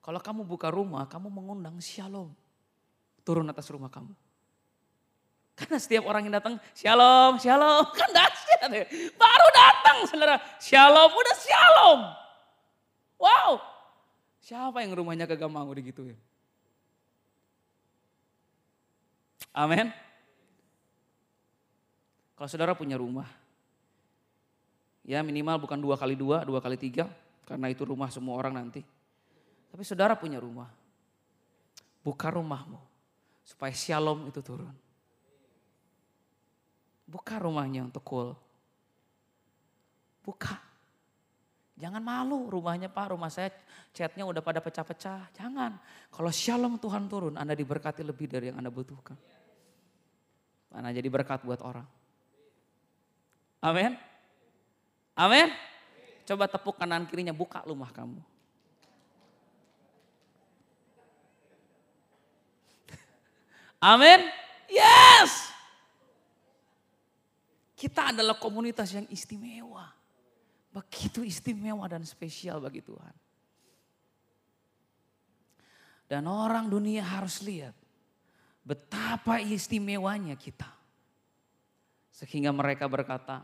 [0.02, 2.34] Kalau kamu buka rumah, kamu mengundang shalom.
[3.22, 4.10] Turun atas rumah kamu.
[5.54, 7.86] Karena setiap orang yang datang, shalom, shalom.
[7.98, 8.66] Kan dahsyat.
[9.14, 12.00] Baru datang saudara, shalom, udah shalom.
[13.22, 13.52] Wow.
[14.42, 16.18] Siapa yang rumahnya kagak mau digituin?
[19.54, 19.94] Amin.
[22.34, 23.30] Kalau saudara punya rumah,
[25.08, 27.08] Ya minimal bukan dua kali dua, dua kali tiga.
[27.48, 28.84] Karena itu rumah semua orang nanti.
[29.72, 30.68] Tapi saudara punya rumah.
[32.04, 32.80] Buka rumahmu
[33.48, 34.76] supaya shalom itu turun.
[37.08, 38.36] Buka rumahnya untuk cool.
[40.28, 40.60] Buka.
[41.80, 43.48] Jangan malu rumahnya Pak, rumah saya
[43.96, 45.32] chatnya udah pada pecah-pecah.
[45.32, 45.80] Jangan.
[46.12, 49.16] Kalau shalom Tuhan turun, Anda diberkati lebih dari yang Anda butuhkan.
[50.76, 51.88] Anda jadi berkat buat orang.
[53.64, 53.96] Amin.
[55.18, 55.50] Amin.
[56.30, 58.22] Coba tepuk kanan kirinya, buka rumah kamu.
[63.98, 64.30] Amin.
[64.70, 65.50] Yes.
[67.74, 69.90] Kita adalah komunitas yang istimewa.
[70.70, 73.16] Begitu istimewa dan spesial bagi Tuhan.
[76.06, 77.74] Dan orang dunia harus lihat
[78.62, 80.70] betapa istimewanya kita.
[82.14, 83.42] Sehingga mereka berkata,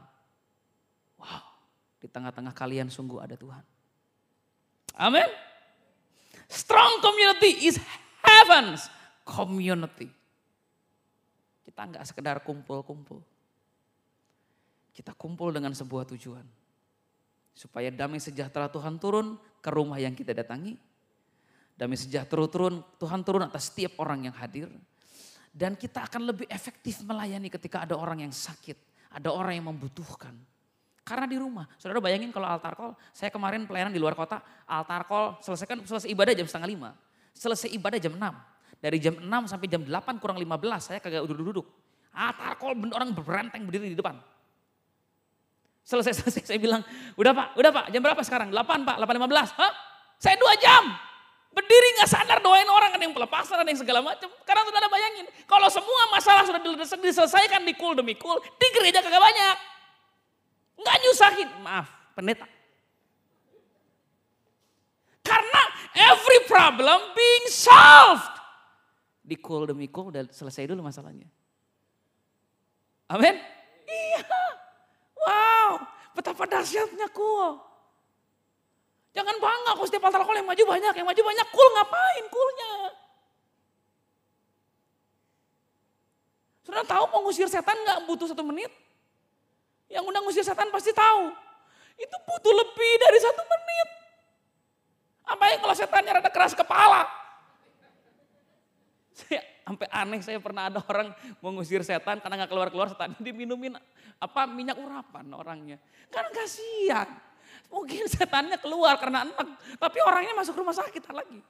[1.18, 1.53] wow
[2.04, 3.63] di tengah-tengah kalian sungguh ada Tuhan.
[5.00, 5.32] Amin.
[6.52, 7.80] Strong community is
[8.20, 8.92] heaven's
[9.24, 10.12] community.
[11.63, 13.24] Kita nggak sekedar kumpul-kumpul.
[14.92, 16.44] Kita kumpul dengan sebuah tujuan.
[17.56, 20.76] Supaya damai sejahtera Tuhan turun ke rumah yang kita datangi.
[21.74, 24.70] Damai sejahtera turun, Tuhan turun atas setiap orang yang hadir.
[25.50, 28.76] Dan kita akan lebih efektif melayani ketika ada orang yang sakit.
[29.16, 30.53] Ada orang yang membutuhkan.
[31.04, 35.04] Karena di rumah, saudara bayangin kalau altar call, saya kemarin pelayanan di luar kota, altar
[35.04, 36.89] call selesai selesai ibadah jam setengah lima.
[37.36, 38.39] Selesai ibadah jam enam.
[38.80, 41.68] Dari jam enam sampai jam delapan kurang lima belas saya kagak duduk-duduk.
[42.16, 44.16] Altar call orang beranteng berdiri di depan.
[45.84, 46.80] Selesai, selesai saya bilang,
[47.20, 48.50] udah pak, udah pak, jam berapa sekarang?
[48.56, 49.60] 8 pak, 8.15.
[49.60, 49.72] Hah?
[50.16, 50.88] Saya dua jam.
[51.54, 54.26] Berdiri nggak sadar doain orang, ada yang pelepasan, ada yang segala macam.
[54.42, 56.63] Karena sudah ada bayangin, kalau semua masalah sudah
[56.98, 59.58] diselesaikan di kul demi kul, di gereja kagak banyak.
[60.80, 62.48] Nggak nyusahin, maaf, pendeta.
[65.24, 65.62] Karena
[65.96, 68.34] every problem being solved.
[69.24, 71.30] Di kul demi kul udah selesai dulu masalahnya.
[73.08, 73.40] Amin?
[73.88, 74.26] Iya.
[75.16, 75.70] Wow,
[76.12, 77.62] betapa dahsyatnya cool.
[79.14, 82.74] Jangan bangga kalau setiap altar call yang maju banyak, yang maju banyak cool ngapain coolnya?
[86.66, 88.74] Sudah tahu mau ngusir setan nggak butuh satu menit?
[89.94, 91.30] Yang undang ngusir setan pasti tahu.
[91.94, 93.90] Itu butuh lebih dari satu menit.
[95.30, 97.06] Apa yang kalau setannya rada keras kepala?
[99.14, 103.78] Saya sampai aneh saya pernah ada orang mengusir setan karena nggak keluar-keluar setan diminumin
[104.18, 105.78] apa minyak urapan orangnya.
[106.10, 107.08] Kan kasihan.
[107.70, 111.42] Mungkin setannya keluar karena enak, tapi orangnya masuk rumah sakit lagi.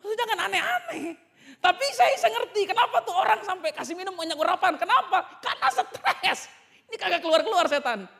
[0.00, 1.16] Maksudnya jangan aneh-aneh.
[1.60, 4.76] Tapi saya bisa ngerti kenapa tuh orang sampai kasih minum minyak urapan.
[4.80, 5.40] Kenapa?
[5.44, 6.59] Karena stres.
[6.90, 8.10] Ini kagak keluar-keluar setan.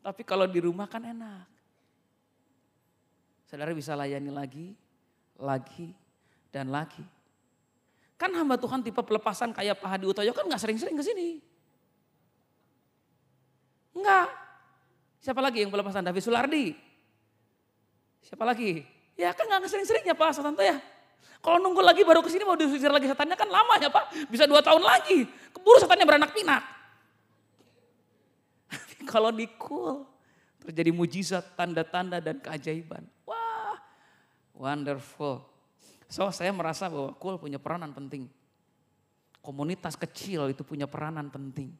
[0.00, 1.44] Tapi kalau di rumah kan enak.
[3.44, 4.72] Saudara bisa layani lagi,
[5.36, 5.92] lagi,
[6.48, 7.04] dan lagi.
[8.16, 11.44] Kan hamba Tuhan tipe pelepasan kayak Pak Hadi Utoyo kan gak sering-sering ke sini.
[13.92, 14.32] Enggak.
[15.20, 16.08] Siapa lagi yang pelepasan?
[16.08, 16.72] David Sulardi.
[18.24, 18.80] Siapa lagi?
[19.12, 20.80] Ya kan gak sering-sering ya Pak Tante ya.
[21.38, 24.32] Kalau nunggu lagi baru ke sini mau diusir lagi setannya kan lama ya Pak.
[24.32, 25.28] Bisa dua tahun lagi.
[25.52, 26.77] Keburu setannya beranak pinak.
[29.08, 30.04] Kalau di cool
[30.60, 33.08] terjadi mujizat, tanda-tanda dan keajaiban.
[33.24, 33.80] Wah,
[34.52, 35.48] wonderful.
[36.12, 38.28] So saya merasa bahwa Cool punya peranan penting.
[39.40, 41.72] Komunitas kecil itu punya peranan penting.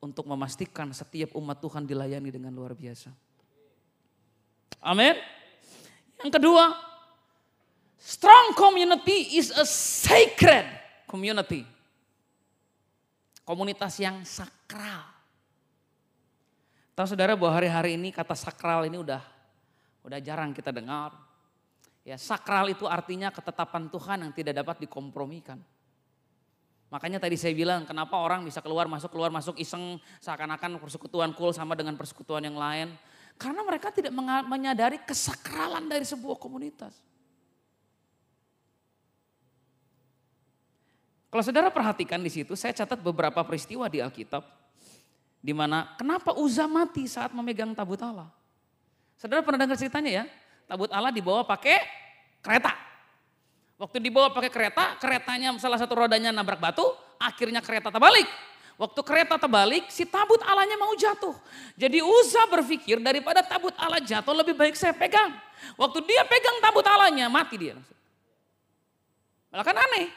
[0.00, 3.12] Untuk memastikan setiap umat Tuhan dilayani dengan luar biasa.
[4.80, 5.12] Amin.
[6.24, 6.72] Yang kedua,
[8.00, 10.64] strong community is a sacred
[11.04, 11.68] community.
[13.44, 15.09] Komunitas yang sakral.
[17.00, 19.24] Tahu saudara bahwa hari-hari ini kata sakral ini udah
[20.04, 21.16] udah jarang kita dengar.
[22.04, 25.56] Ya, sakral itu artinya ketetapan Tuhan yang tidak dapat dikompromikan.
[26.92, 31.56] Makanya tadi saya bilang kenapa orang bisa keluar masuk keluar masuk iseng seakan-akan persekutuan kul
[31.56, 32.92] sama dengan persekutuan yang lain.
[33.40, 34.12] Karena mereka tidak
[34.44, 36.92] menyadari kesakralan dari sebuah komunitas.
[41.32, 44.59] Kalau saudara perhatikan di situ, saya catat beberapa peristiwa di Alkitab.
[45.40, 48.28] Di mana kenapa Uza mati saat memegang tabut Allah.
[49.16, 50.24] Saudara pernah dengar ceritanya ya?
[50.68, 51.80] Tabut Allah dibawa pakai
[52.44, 52.76] kereta.
[53.80, 56.84] Waktu dibawa pakai kereta, keretanya salah satu rodanya nabrak batu,
[57.16, 58.28] akhirnya kereta terbalik.
[58.76, 61.32] Waktu kereta terbalik, si tabut Allahnya mau jatuh.
[61.76, 65.32] Jadi Uza berpikir daripada tabut Allah jatuh lebih baik saya pegang.
[65.80, 67.76] Waktu dia pegang tabut Allahnya, mati dia.
[69.48, 70.12] Malah kan aneh.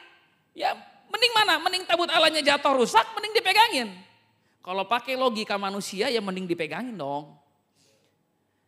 [0.52, 0.76] Ya
[1.08, 1.56] mending mana?
[1.60, 3.88] Mending tabut Allahnya jatuh rusak, mending dipegangin.
[4.64, 7.36] Kalau pakai logika manusia ya mending dipegangin dong.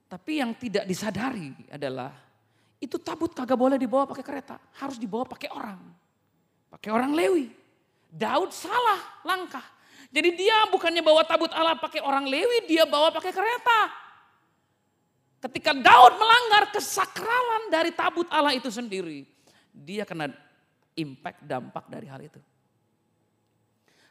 [0.07, 2.13] Tapi yang tidak disadari adalah
[2.77, 5.81] itu tabut kagak boleh dibawa pakai kereta, harus dibawa pakai orang.
[6.69, 7.49] Pakai orang Lewi.
[8.13, 9.65] Daud salah langkah.
[10.13, 13.81] Jadi dia bukannya bawa tabut Allah pakai orang Lewi, dia bawa pakai kereta.
[15.49, 19.25] Ketika Daud melanggar kesakralan dari tabut Allah itu sendiri,
[19.73, 20.29] dia kena
[20.93, 22.41] impact dampak dari hal itu.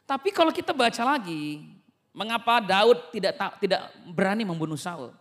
[0.06, 1.75] Tapi kalau kita baca lagi,
[2.16, 5.12] mengapa Daud tidak tidak berani membunuh Saul?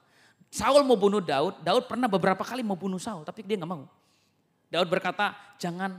[0.47, 3.83] Saul mau bunuh Daud, Daud pernah beberapa kali mau bunuh Saul, tapi dia nggak mau.
[4.71, 5.91] Daud berkata, jangan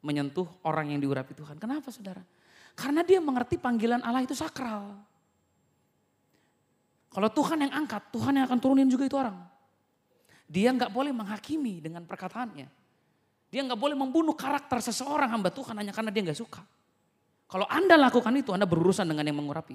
[0.00, 1.60] menyentuh orang yang diurapi Tuhan.
[1.60, 2.24] Kenapa saudara?
[2.72, 4.96] Karena dia mengerti panggilan Allah itu sakral.
[7.10, 9.36] Kalau Tuhan yang angkat, Tuhan yang akan turunin juga itu orang.
[10.48, 12.68] Dia nggak boleh menghakimi dengan perkataannya.
[13.50, 16.62] Dia nggak boleh membunuh karakter seseorang hamba Tuhan hanya karena dia nggak suka.
[17.50, 19.74] Kalau Anda lakukan itu, Anda berurusan dengan yang mengurapi.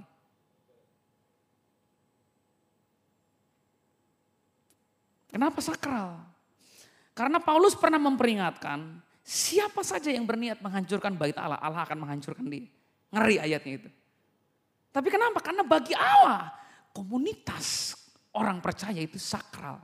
[5.35, 6.15] Kenapa sakral?
[7.11, 12.71] Karena Paulus pernah memperingatkan, siapa saja yang berniat menghancurkan bait Allah, Allah akan menghancurkan dia.
[13.11, 13.89] Ngeri ayatnya itu.
[14.95, 15.43] Tapi kenapa?
[15.43, 16.55] Karena bagi Allah,
[16.95, 17.99] komunitas
[18.31, 19.83] orang percaya itu sakral.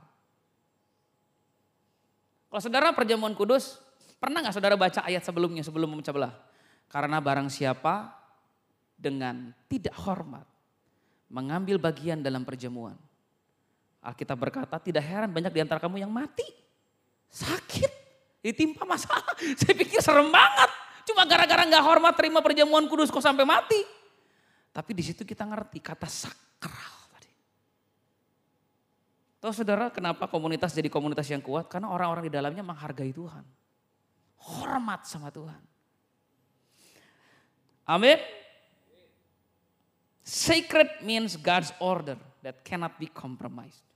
[2.48, 3.76] Kalau saudara perjamuan kudus,
[4.16, 6.32] pernah nggak saudara baca ayat sebelumnya sebelum memecah belah?
[6.88, 8.08] Karena barang siapa
[8.96, 10.48] dengan tidak hormat
[11.28, 12.96] mengambil bagian dalam perjamuan.
[14.02, 16.42] Alkitab berkata tidak heran banyak di antara kamu yang mati.
[17.30, 17.90] Sakit,
[18.42, 19.22] ditimpa masalah.
[19.62, 20.70] Saya pikir serem banget.
[21.06, 23.78] Cuma gara-gara nggak hormat terima perjamuan kudus kok sampai mati.
[24.74, 27.30] Tapi di situ kita ngerti kata sakral tadi.
[29.38, 31.70] Tahu saudara kenapa komunitas jadi komunitas yang kuat?
[31.70, 33.46] Karena orang-orang di dalamnya menghargai Tuhan.
[34.42, 35.62] Hormat sama Tuhan.
[37.86, 38.18] Amin.
[40.26, 43.91] Sacred means God's order that cannot be compromised.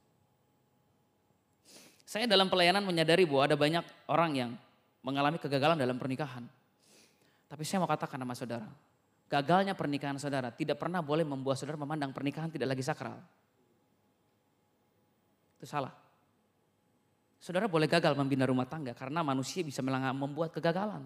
[2.17, 4.51] Saya dalam pelayanan menyadari bahwa ada banyak orang yang
[5.05, 6.49] mengalami kegagalan dalam pernikahan.
[7.45, 8.65] Tapi saya mau katakan sama saudara,
[9.29, 13.21] gagalnya pernikahan saudara tidak pernah boleh membuat saudara memandang pernikahan tidak lagi sakral.
[15.61, 15.93] Itu salah.
[17.37, 21.05] Saudara boleh gagal membina rumah tangga karena manusia bisa membuat kegagalan.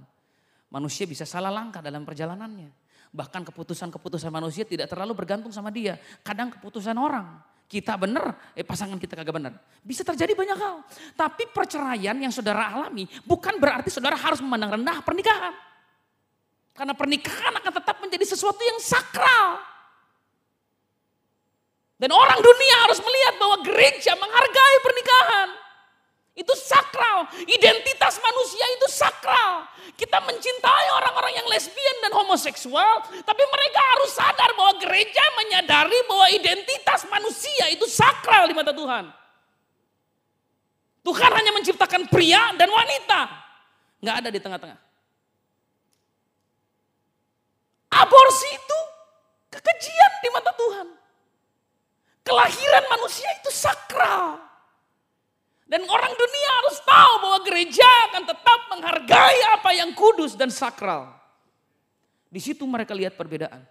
[0.71, 2.71] Manusia bisa salah langkah dalam perjalanannya.
[3.11, 5.99] Bahkan keputusan-keputusan manusia tidak terlalu bergantung sama dia.
[6.23, 7.51] Kadang keputusan orang.
[7.71, 9.55] Kita benar, eh pasangan kita kagak benar.
[9.87, 10.83] Bisa terjadi banyak hal.
[11.15, 15.55] Tapi perceraian yang saudara alami bukan berarti saudara harus memandang rendah pernikahan.
[16.75, 19.63] Karena pernikahan akan tetap menjadi sesuatu yang sakral.
[21.95, 25.60] Dan orang dunia harus melihat bahwa gereja menghargai pernikahan.
[26.35, 27.27] Itu sakral.
[27.45, 29.67] Identitas manusia itu sakral.
[29.99, 33.23] Kita mencintai orang-orang yang lesbian dan homoseksual.
[33.27, 39.11] Tapi mereka harus sadar bahwa gereja menyadari bahwa identitas manusia itu sakral di mata Tuhan.
[41.01, 43.21] Tuhan hanya menciptakan pria dan wanita.
[44.01, 44.81] Nggak ada di tengah-tengah.
[47.91, 48.79] Aborsi itu
[49.51, 50.89] kekejian di mata Tuhan.
[52.23, 54.50] Kelahiran manusia itu sakral.
[55.71, 61.15] Dan orang dunia harus tahu bahwa gereja akan tetap menghargai apa yang kudus dan sakral.
[62.27, 63.63] Di situ mereka lihat perbedaan.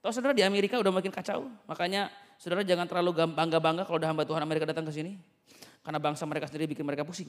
[0.00, 1.44] Tahu saudara di Amerika udah makin kacau.
[1.68, 2.08] Makanya
[2.40, 5.20] saudara jangan terlalu bangga-bangga kalau udah hamba Tuhan Amerika datang ke sini.
[5.84, 7.28] Karena bangsa mereka sendiri bikin mereka pusing.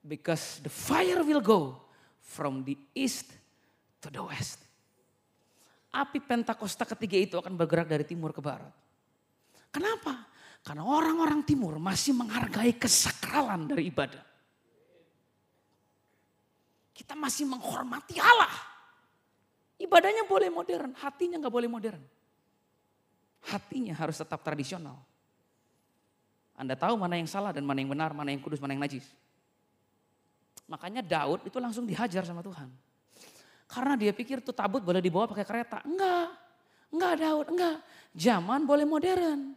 [0.00, 1.76] Because the fire will go
[2.24, 3.36] from the east
[4.00, 4.69] to the west
[5.90, 8.70] api Pentakosta ketiga itu akan bergerak dari timur ke barat.
[9.70, 10.26] Kenapa?
[10.62, 14.22] Karena orang-orang timur masih menghargai kesakralan dari ibadah.
[16.92, 18.52] Kita masih menghormati Allah.
[19.80, 22.02] Ibadahnya boleh modern, hatinya nggak boleh modern.
[23.48, 25.00] Hatinya harus tetap tradisional.
[26.60, 29.08] Anda tahu mana yang salah dan mana yang benar, mana yang kudus, mana yang najis.
[30.68, 32.68] Makanya Daud itu langsung dihajar sama Tuhan.
[33.70, 35.78] Karena dia pikir tuh tabut boleh dibawa pakai kereta.
[35.86, 36.34] Enggak,
[36.90, 37.76] enggak Daud, enggak.
[38.10, 39.54] Zaman boleh modern.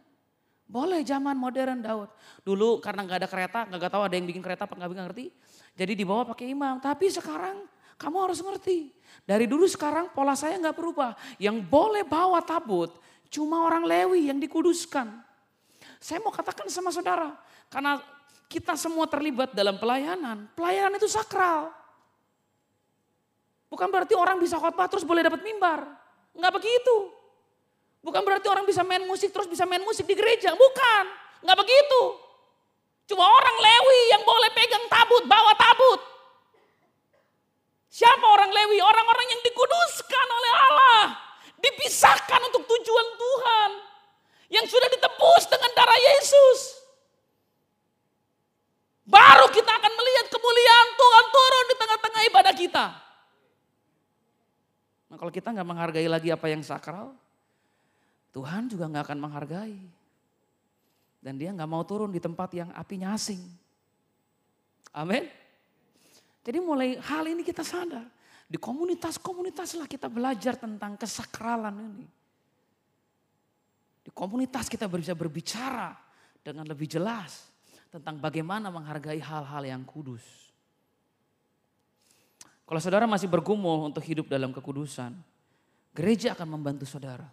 [0.64, 2.08] Boleh zaman modern Daud.
[2.46, 5.26] Dulu karena nggak ada kereta, nggak tahu ada yang bikin kereta apa nggak ngerti.
[5.74, 6.78] Jadi dibawa pakai imam.
[6.78, 7.66] Tapi sekarang
[7.98, 8.94] kamu harus ngerti.
[9.26, 11.18] Dari dulu sekarang pola saya nggak berubah.
[11.36, 12.94] Yang boleh bawa tabut
[13.28, 15.10] cuma orang Lewi yang dikuduskan.
[15.98, 17.32] Saya mau katakan sama saudara,
[17.72, 17.98] karena
[18.46, 20.46] kita semua terlibat dalam pelayanan.
[20.54, 21.72] Pelayanan itu sakral.
[23.74, 25.82] Bukan berarti orang bisa khotbah terus boleh dapat mimbar.
[26.30, 27.10] Enggak begitu.
[28.06, 30.54] Bukan berarti orang bisa main musik terus bisa main musik di gereja.
[30.54, 31.04] Bukan.
[31.42, 32.02] Enggak begitu.
[33.10, 36.00] Cuma orang Lewi yang boleh pegang tabut, bawa tabut.
[37.90, 38.78] Siapa orang Lewi?
[38.78, 41.23] Orang-orang yang dikuduskan oleh Allah.
[55.34, 57.10] Kita nggak menghargai lagi apa yang sakral,
[58.30, 59.78] Tuhan juga nggak akan menghargai.
[61.18, 63.42] Dan dia nggak mau turun di tempat yang apinya asing.
[64.94, 65.26] Amin.
[66.44, 68.06] Jadi mulai hal ini kita sadar.
[68.44, 72.06] Di komunitas-komunitas lah kita belajar tentang kesakralan ini.
[74.04, 75.96] Di komunitas kita bisa berbicara
[76.44, 77.48] dengan lebih jelas
[77.88, 80.43] tentang bagaimana menghargai hal-hal yang kudus.
[82.64, 85.12] Kalau saudara masih bergumul untuk hidup dalam kekudusan,
[85.92, 87.28] gereja akan membantu saudara.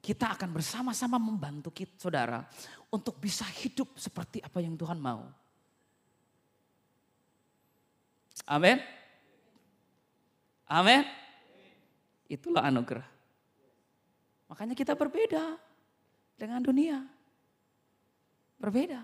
[0.00, 2.46] Kita akan bersama-sama membantu kita, saudara
[2.88, 5.28] untuk bisa hidup seperti apa yang Tuhan mau.
[8.48, 8.80] Amin.
[10.70, 11.02] Amin.
[12.30, 13.04] Itulah anugerah.
[14.50, 15.58] Makanya kita berbeda
[16.38, 17.02] dengan dunia.
[18.56, 19.02] Berbeda.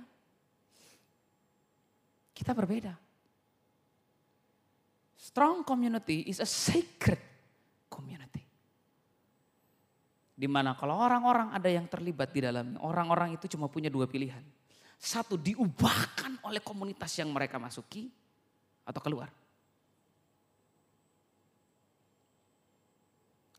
[2.35, 3.06] Kita berbeda.
[5.37, 7.21] Strong community is a sacred
[7.93, 8.41] community.
[10.33, 14.41] Di mana kalau orang-orang ada yang terlibat di dalamnya, orang-orang itu cuma punya dua pilihan.
[14.97, 18.09] Satu diubahkan oleh komunitas yang mereka masuki
[18.81, 19.29] atau keluar.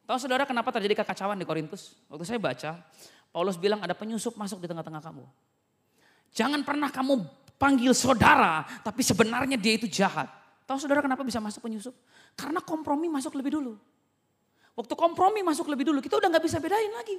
[0.10, 1.94] Tahu saudara kenapa terjadi kekacauan di Korintus?
[2.10, 2.82] Waktu saya baca,
[3.30, 5.30] Paulus bilang ada penyusup masuk di tengah-tengah kamu.
[6.34, 7.22] Jangan pernah kamu
[7.62, 10.37] panggil saudara, tapi sebenarnya dia itu jahat.
[10.68, 11.96] Tahu saudara kenapa bisa masuk penyusup?
[12.36, 13.80] Karena kompromi masuk lebih dulu.
[14.76, 17.16] Waktu kompromi masuk lebih dulu, kita udah nggak bisa bedain lagi.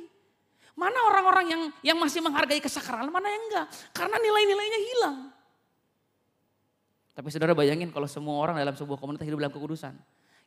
[0.76, 3.66] Mana orang-orang yang yang masih menghargai kesakralan, mana yang enggak.
[3.96, 5.16] Karena nilai-nilainya hilang.
[7.18, 9.96] Tapi saudara bayangin kalau semua orang dalam sebuah komunitas hidup dalam kekudusan.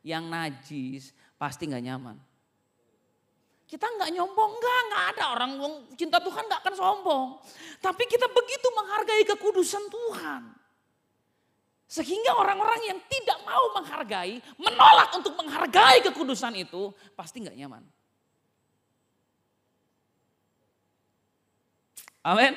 [0.05, 1.03] Yang najis
[1.35, 2.15] pasti nggak nyaman.
[3.65, 5.51] Kita nggak nyombong, nggak, nggak ada orang
[5.97, 7.27] cinta Tuhan nggak akan sombong.
[7.81, 10.60] Tapi kita begitu menghargai kekudusan Tuhan.
[11.91, 17.83] Sehingga orang-orang yang tidak mau menghargai, menolak untuk menghargai kekudusan itu, pasti nggak nyaman.
[22.23, 22.55] Amin.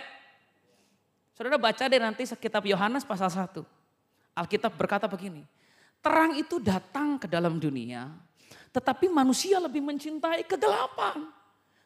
[1.35, 3.59] Saudara baca deh nanti kitab Yohanes pasal 1.
[4.39, 5.43] Alkitab berkata begini,
[5.99, 8.15] terang itu datang ke dalam dunia,
[8.71, 11.27] tetapi manusia lebih mencintai kegelapan.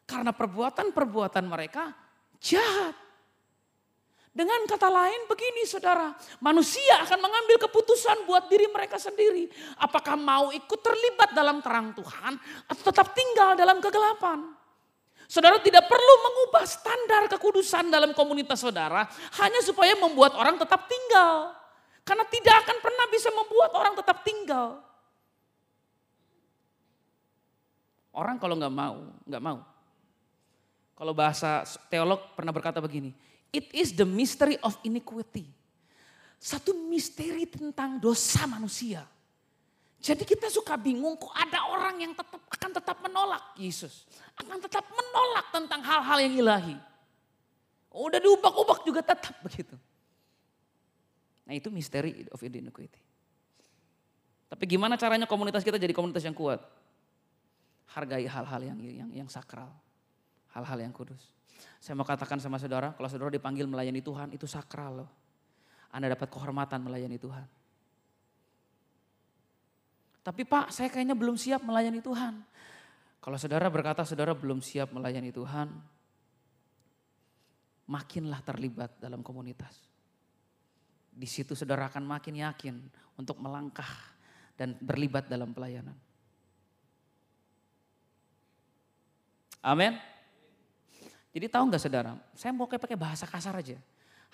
[0.05, 1.97] Karena perbuatan-perbuatan mereka
[2.37, 3.08] jahat.
[4.29, 9.49] Dengan kata lain begini saudara, manusia akan mengambil keputusan buat diri mereka sendiri.
[9.81, 12.37] Apakah mau ikut terlibat dalam terang Tuhan
[12.69, 14.53] atau tetap tinggal dalam kegelapan.
[15.29, 19.05] Saudara tidak perlu mengubah standar kekudusan dalam komunitas saudara
[19.41, 21.53] hanya supaya membuat orang tetap tinggal.
[22.01, 24.81] Karena tidak akan pernah bisa membuat orang tetap tinggal.
[28.09, 29.61] Orang kalau nggak mau, nggak mau.
[30.97, 31.61] Kalau bahasa
[31.93, 33.13] teolog pernah berkata begini,
[33.53, 35.47] it is the mystery of iniquity.
[36.39, 39.03] Satu misteri tentang dosa manusia.
[39.99, 44.07] Jadi kita suka bingung kok ada orang yang tetap akan tetap menolak Yesus.
[44.39, 46.77] Akan tetap menolak tentang hal-hal yang ilahi.
[47.91, 49.75] Udah diubah-ubah juga tetap begitu.
[51.43, 53.03] Nah itu misteri of iniquity.
[54.47, 56.63] Tapi gimana caranya komunitas kita jadi komunitas yang kuat?
[57.93, 59.69] hargai hal-hal yang, yang yang sakral,
[60.53, 61.21] hal-hal yang kudus.
[61.79, 65.09] Saya mau katakan sama saudara, kalau saudara dipanggil melayani Tuhan itu sakral loh.
[65.89, 67.47] Anda dapat kehormatan melayani Tuhan.
[70.21, 72.37] Tapi Pak, saya kayaknya belum siap melayani Tuhan.
[73.19, 75.67] Kalau saudara berkata saudara belum siap melayani Tuhan,
[77.89, 79.73] makinlah terlibat dalam komunitas.
[81.09, 82.75] Di situ saudara akan makin yakin
[83.17, 83.89] untuk melangkah
[84.53, 85.97] dan berlibat dalam pelayanan.
[89.59, 89.99] Amin.
[91.39, 93.79] Jadi tahu nggak saudara, saya mau kayak pakai bahasa kasar aja.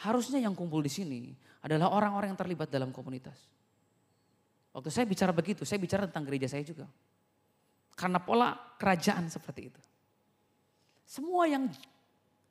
[0.01, 3.38] Harusnya yang kumpul di sini adalah orang-orang yang terlibat dalam komunitas.
[4.74, 6.89] Waktu saya bicara begitu, saya bicara tentang gereja saya juga.
[7.93, 9.82] Karena pola kerajaan seperti itu.
[11.06, 11.70] Semua yang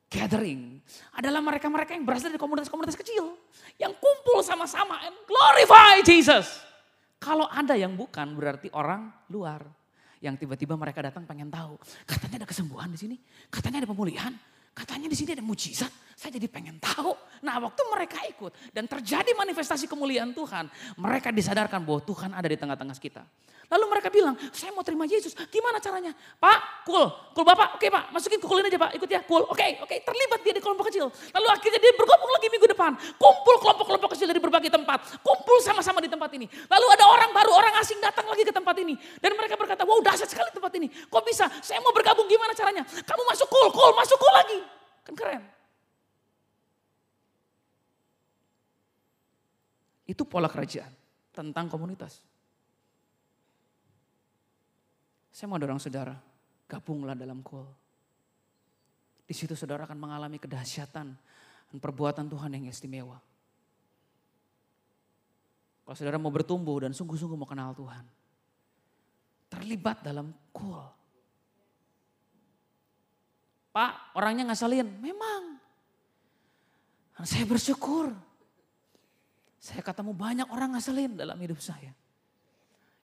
[0.06, 0.78] gathering
[1.18, 3.34] adalah mereka-mereka yang berasal dari komunitas-komunitas kecil.
[3.74, 6.62] Yang kumpul sama-sama and glorify Jesus.
[7.18, 9.66] Kalau ada yang bukan berarti orang luar
[10.22, 11.78] yang tiba-tiba mereka datang pengen tahu.
[12.06, 13.16] Katanya ada kesembuhan di sini,
[13.50, 14.32] katanya ada pemulihan,
[14.74, 15.88] katanya di sini ada mujizat.
[16.14, 17.14] Saya jadi pengen tahu.
[17.42, 22.58] Nah waktu mereka ikut dan terjadi manifestasi kemuliaan Tuhan, mereka disadarkan bahwa Tuhan ada di
[22.58, 23.22] tengah-tengah kita.
[23.72, 25.32] Lalu mereka bilang, saya mau terima Yesus.
[25.48, 26.12] Gimana caranya?
[26.36, 27.08] Pak, cool.
[27.32, 28.04] Cool Bapak, oke Pak.
[28.12, 29.20] Masukin ke aja Pak, ikut ya.
[29.24, 29.96] Cool, oke, oke.
[30.04, 31.08] Terlibat dia di kelompok kecil.
[31.08, 32.92] Lalu akhirnya dia bergabung lagi minggu depan.
[33.16, 35.18] Kumpul kelompok-kelompok kecil dari berbagai tempat.
[35.24, 36.46] Kumpul sama-sama di tempat ini.
[36.46, 38.94] Lalu ada orang baru, orang asing datang lagi ke tempat ini.
[39.18, 40.86] Dan mereka berkata, wow dahsyat sekali tempat ini.
[40.88, 41.48] Kok bisa?
[41.64, 42.84] Saya mau bergabung, gimana caranya?
[42.84, 44.58] Kamu masuk cool, cool, masuk cool lagi.
[45.04, 45.44] Kan keren.
[50.04, 50.92] Itu pola kerajaan
[51.32, 52.20] tentang komunitas.
[55.34, 56.14] Saya mau dorong saudara,
[56.68, 57.66] gabunglah dalam call.
[59.24, 61.08] Di situ saudara akan mengalami kedahsyatan
[61.72, 63.18] dan perbuatan Tuhan yang istimewa.
[65.84, 68.04] Kalau saudara mau bertumbuh dan sungguh-sungguh mau kenal Tuhan.
[69.52, 71.03] Terlibat dalam call.
[73.74, 74.86] Pak, orangnya ngasalin.
[75.02, 75.58] Memang.
[77.26, 78.14] Saya bersyukur.
[79.58, 81.90] Saya ketemu banyak orang ngasalin dalam hidup saya.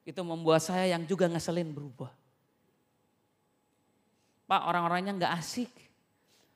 [0.07, 2.07] Itu membuat saya yang juga ngasalin berubah.
[4.47, 5.71] Pak orang-orangnya nggak asik.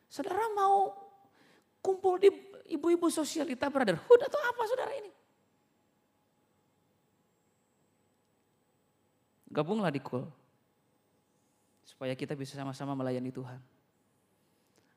[0.08, 0.96] Saudara mau
[1.84, 2.32] kumpul di
[2.72, 5.12] ibu-ibu sosialita brotherhood atau apa saudara ini?
[9.52, 10.24] Gabunglah di kul.
[11.84, 13.75] Supaya kita bisa sama-sama melayani Tuhan.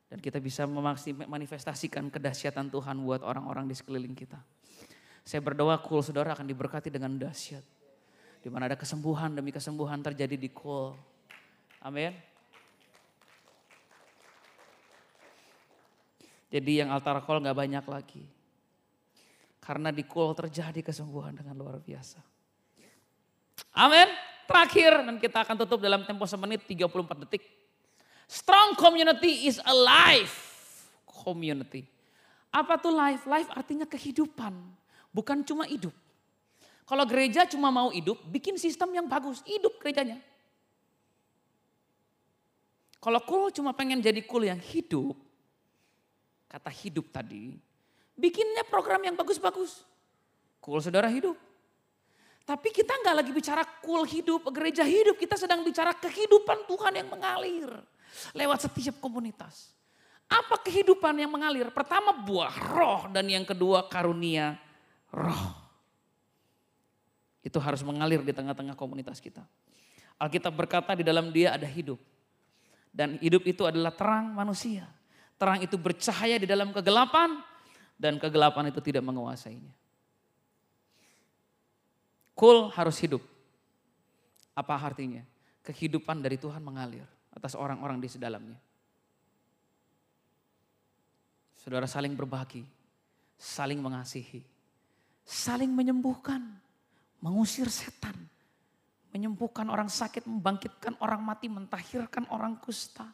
[0.08, 4.40] Dan kita bisa memanifestasikan kedahsyatan Tuhan buat orang-orang di sekeliling kita.
[5.20, 7.60] Saya berdoa kul saudara akan diberkati dengan dahsyat.
[8.40, 10.96] Di mana ada kesembuhan demi kesembuhan terjadi di kul.
[11.84, 12.16] Amin.
[16.48, 18.24] Jadi yang altar call gak banyak lagi.
[19.60, 22.24] Karena di call terjadi kesembuhan dengan luar biasa.
[23.76, 24.08] Amin.
[24.48, 27.44] Terakhir dan kita akan tutup dalam tempo semenit 34 detik.
[28.28, 30.36] Strong community is a life
[31.08, 31.88] community.
[32.52, 33.24] Apa tuh life?
[33.24, 34.52] Life artinya kehidupan.
[35.08, 35.96] Bukan cuma hidup.
[36.84, 39.40] Kalau gereja cuma mau hidup, bikin sistem yang bagus.
[39.48, 40.20] Hidup gerejanya.
[43.00, 45.16] Kalau cool cuma pengen jadi cool yang hidup,
[46.52, 47.56] kata hidup tadi,
[48.12, 49.84] bikinnya program yang bagus-bagus.
[50.60, 51.36] Cool saudara hidup.
[52.44, 55.16] Tapi kita nggak lagi bicara cool hidup, gereja hidup.
[55.16, 57.68] Kita sedang bicara kehidupan Tuhan yang mengalir
[58.36, 59.72] lewat setiap komunitas.
[60.28, 61.72] Apa kehidupan yang mengalir?
[61.72, 64.60] Pertama buah roh dan yang kedua karunia
[65.08, 65.56] roh.
[67.40, 69.40] Itu harus mengalir di tengah-tengah komunitas kita.
[70.20, 71.96] Alkitab berkata di dalam dia ada hidup.
[72.92, 74.84] Dan hidup itu adalah terang manusia.
[75.40, 77.40] Terang itu bercahaya di dalam kegelapan
[77.96, 79.72] dan kegelapan itu tidak menguasainya.
[82.36, 83.22] Kul harus hidup.
[84.52, 85.24] Apa artinya?
[85.64, 88.58] Kehidupan dari Tuhan mengalir atas orang-orang di sedalamnya.
[91.58, 92.64] Saudara saling berbagi,
[93.36, 94.40] saling mengasihi,
[95.26, 96.40] saling menyembuhkan,
[97.20, 98.14] mengusir setan,
[99.12, 103.04] menyembuhkan orang sakit, membangkitkan orang mati, mentahirkan orang kusta,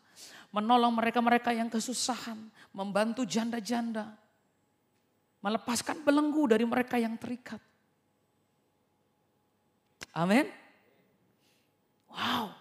[0.54, 2.38] menolong mereka-mereka yang kesusahan,
[2.70, 4.12] membantu janda-janda,
[5.42, 7.58] melepaskan belenggu dari mereka yang terikat.
[10.14, 10.46] Amin.
[12.06, 12.54] Wow,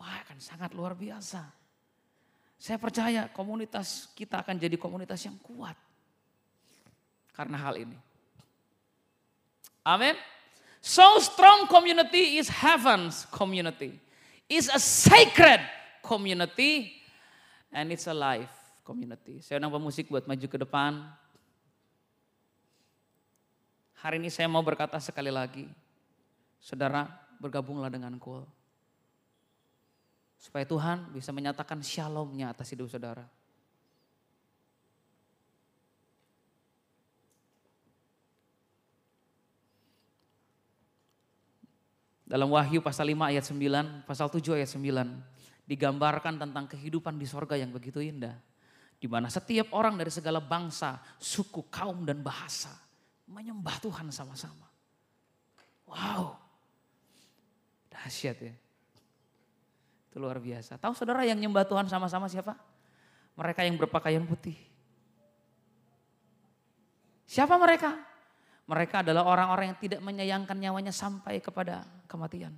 [0.00, 1.44] wah akan sangat luar biasa.
[2.56, 5.76] Saya percaya komunitas kita akan jadi komunitas yang kuat.
[7.36, 7.96] Karena hal ini.
[9.84, 10.16] Amin.
[10.80, 14.00] So strong community is heaven's community.
[14.48, 15.60] Is a sacred
[16.00, 17.00] community
[17.70, 18.50] and it's a life
[18.84, 19.44] community.
[19.44, 20.92] Saya undang pemusik buat maju ke depan.
[24.00, 25.68] Hari ini saya mau berkata sekali lagi,
[26.56, 27.04] saudara
[27.36, 28.59] bergabunglah dengan Kul.
[30.40, 33.28] Supaya Tuhan bisa menyatakan shalomnya atas hidup saudara.
[42.24, 44.80] Dalam Wahyu pasal 5 ayat 9, pasal 7 ayat 9
[45.68, 48.38] digambarkan tentang kehidupan di sorga yang begitu indah.
[48.96, 52.72] Di mana setiap orang dari segala bangsa, suku, kaum dan bahasa
[53.28, 54.66] menyembah Tuhan sama-sama.
[55.84, 56.38] Wow.
[57.90, 58.54] Dahsyat ya.
[60.10, 60.74] Itu luar biasa.
[60.74, 62.58] Tahu saudara yang nyembah Tuhan sama-sama siapa?
[63.38, 64.58] Mereka yang berpakaian putih.
[67.30, 67.94] Siapa mereka?
[68.66, 72.50] Mereka adalah orang-orang yang tidak menyayangkan nyawanya sampai kepada kematian.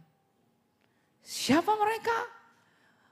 [1.21, 2.17] Siapa mereka?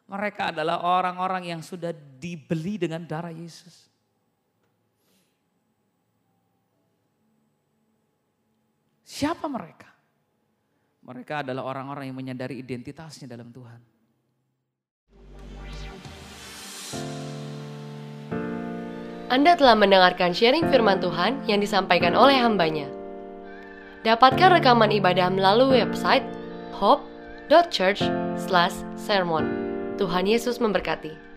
[0.09, 3.93] Mereka adalah orang-orang yang sudah dibeli dengan darah Yesus.
[9.05, 9.93] Siapa mereka?
[11.05, 13.89] Mereka adalah orang-orang yang menyadari identitasnya dalam Tuhan.
[19.31, 22.91] Anda telah mendengarkan sharing firman Tuhan yang disampaikan oleh hambanya.
[24.03, 26.26] Dapatkan rekaman ibadah melalui website
[26.74, 29.45] hope.church/sermon.
[30.03, 31.30] Tuhan Yesus memberkati.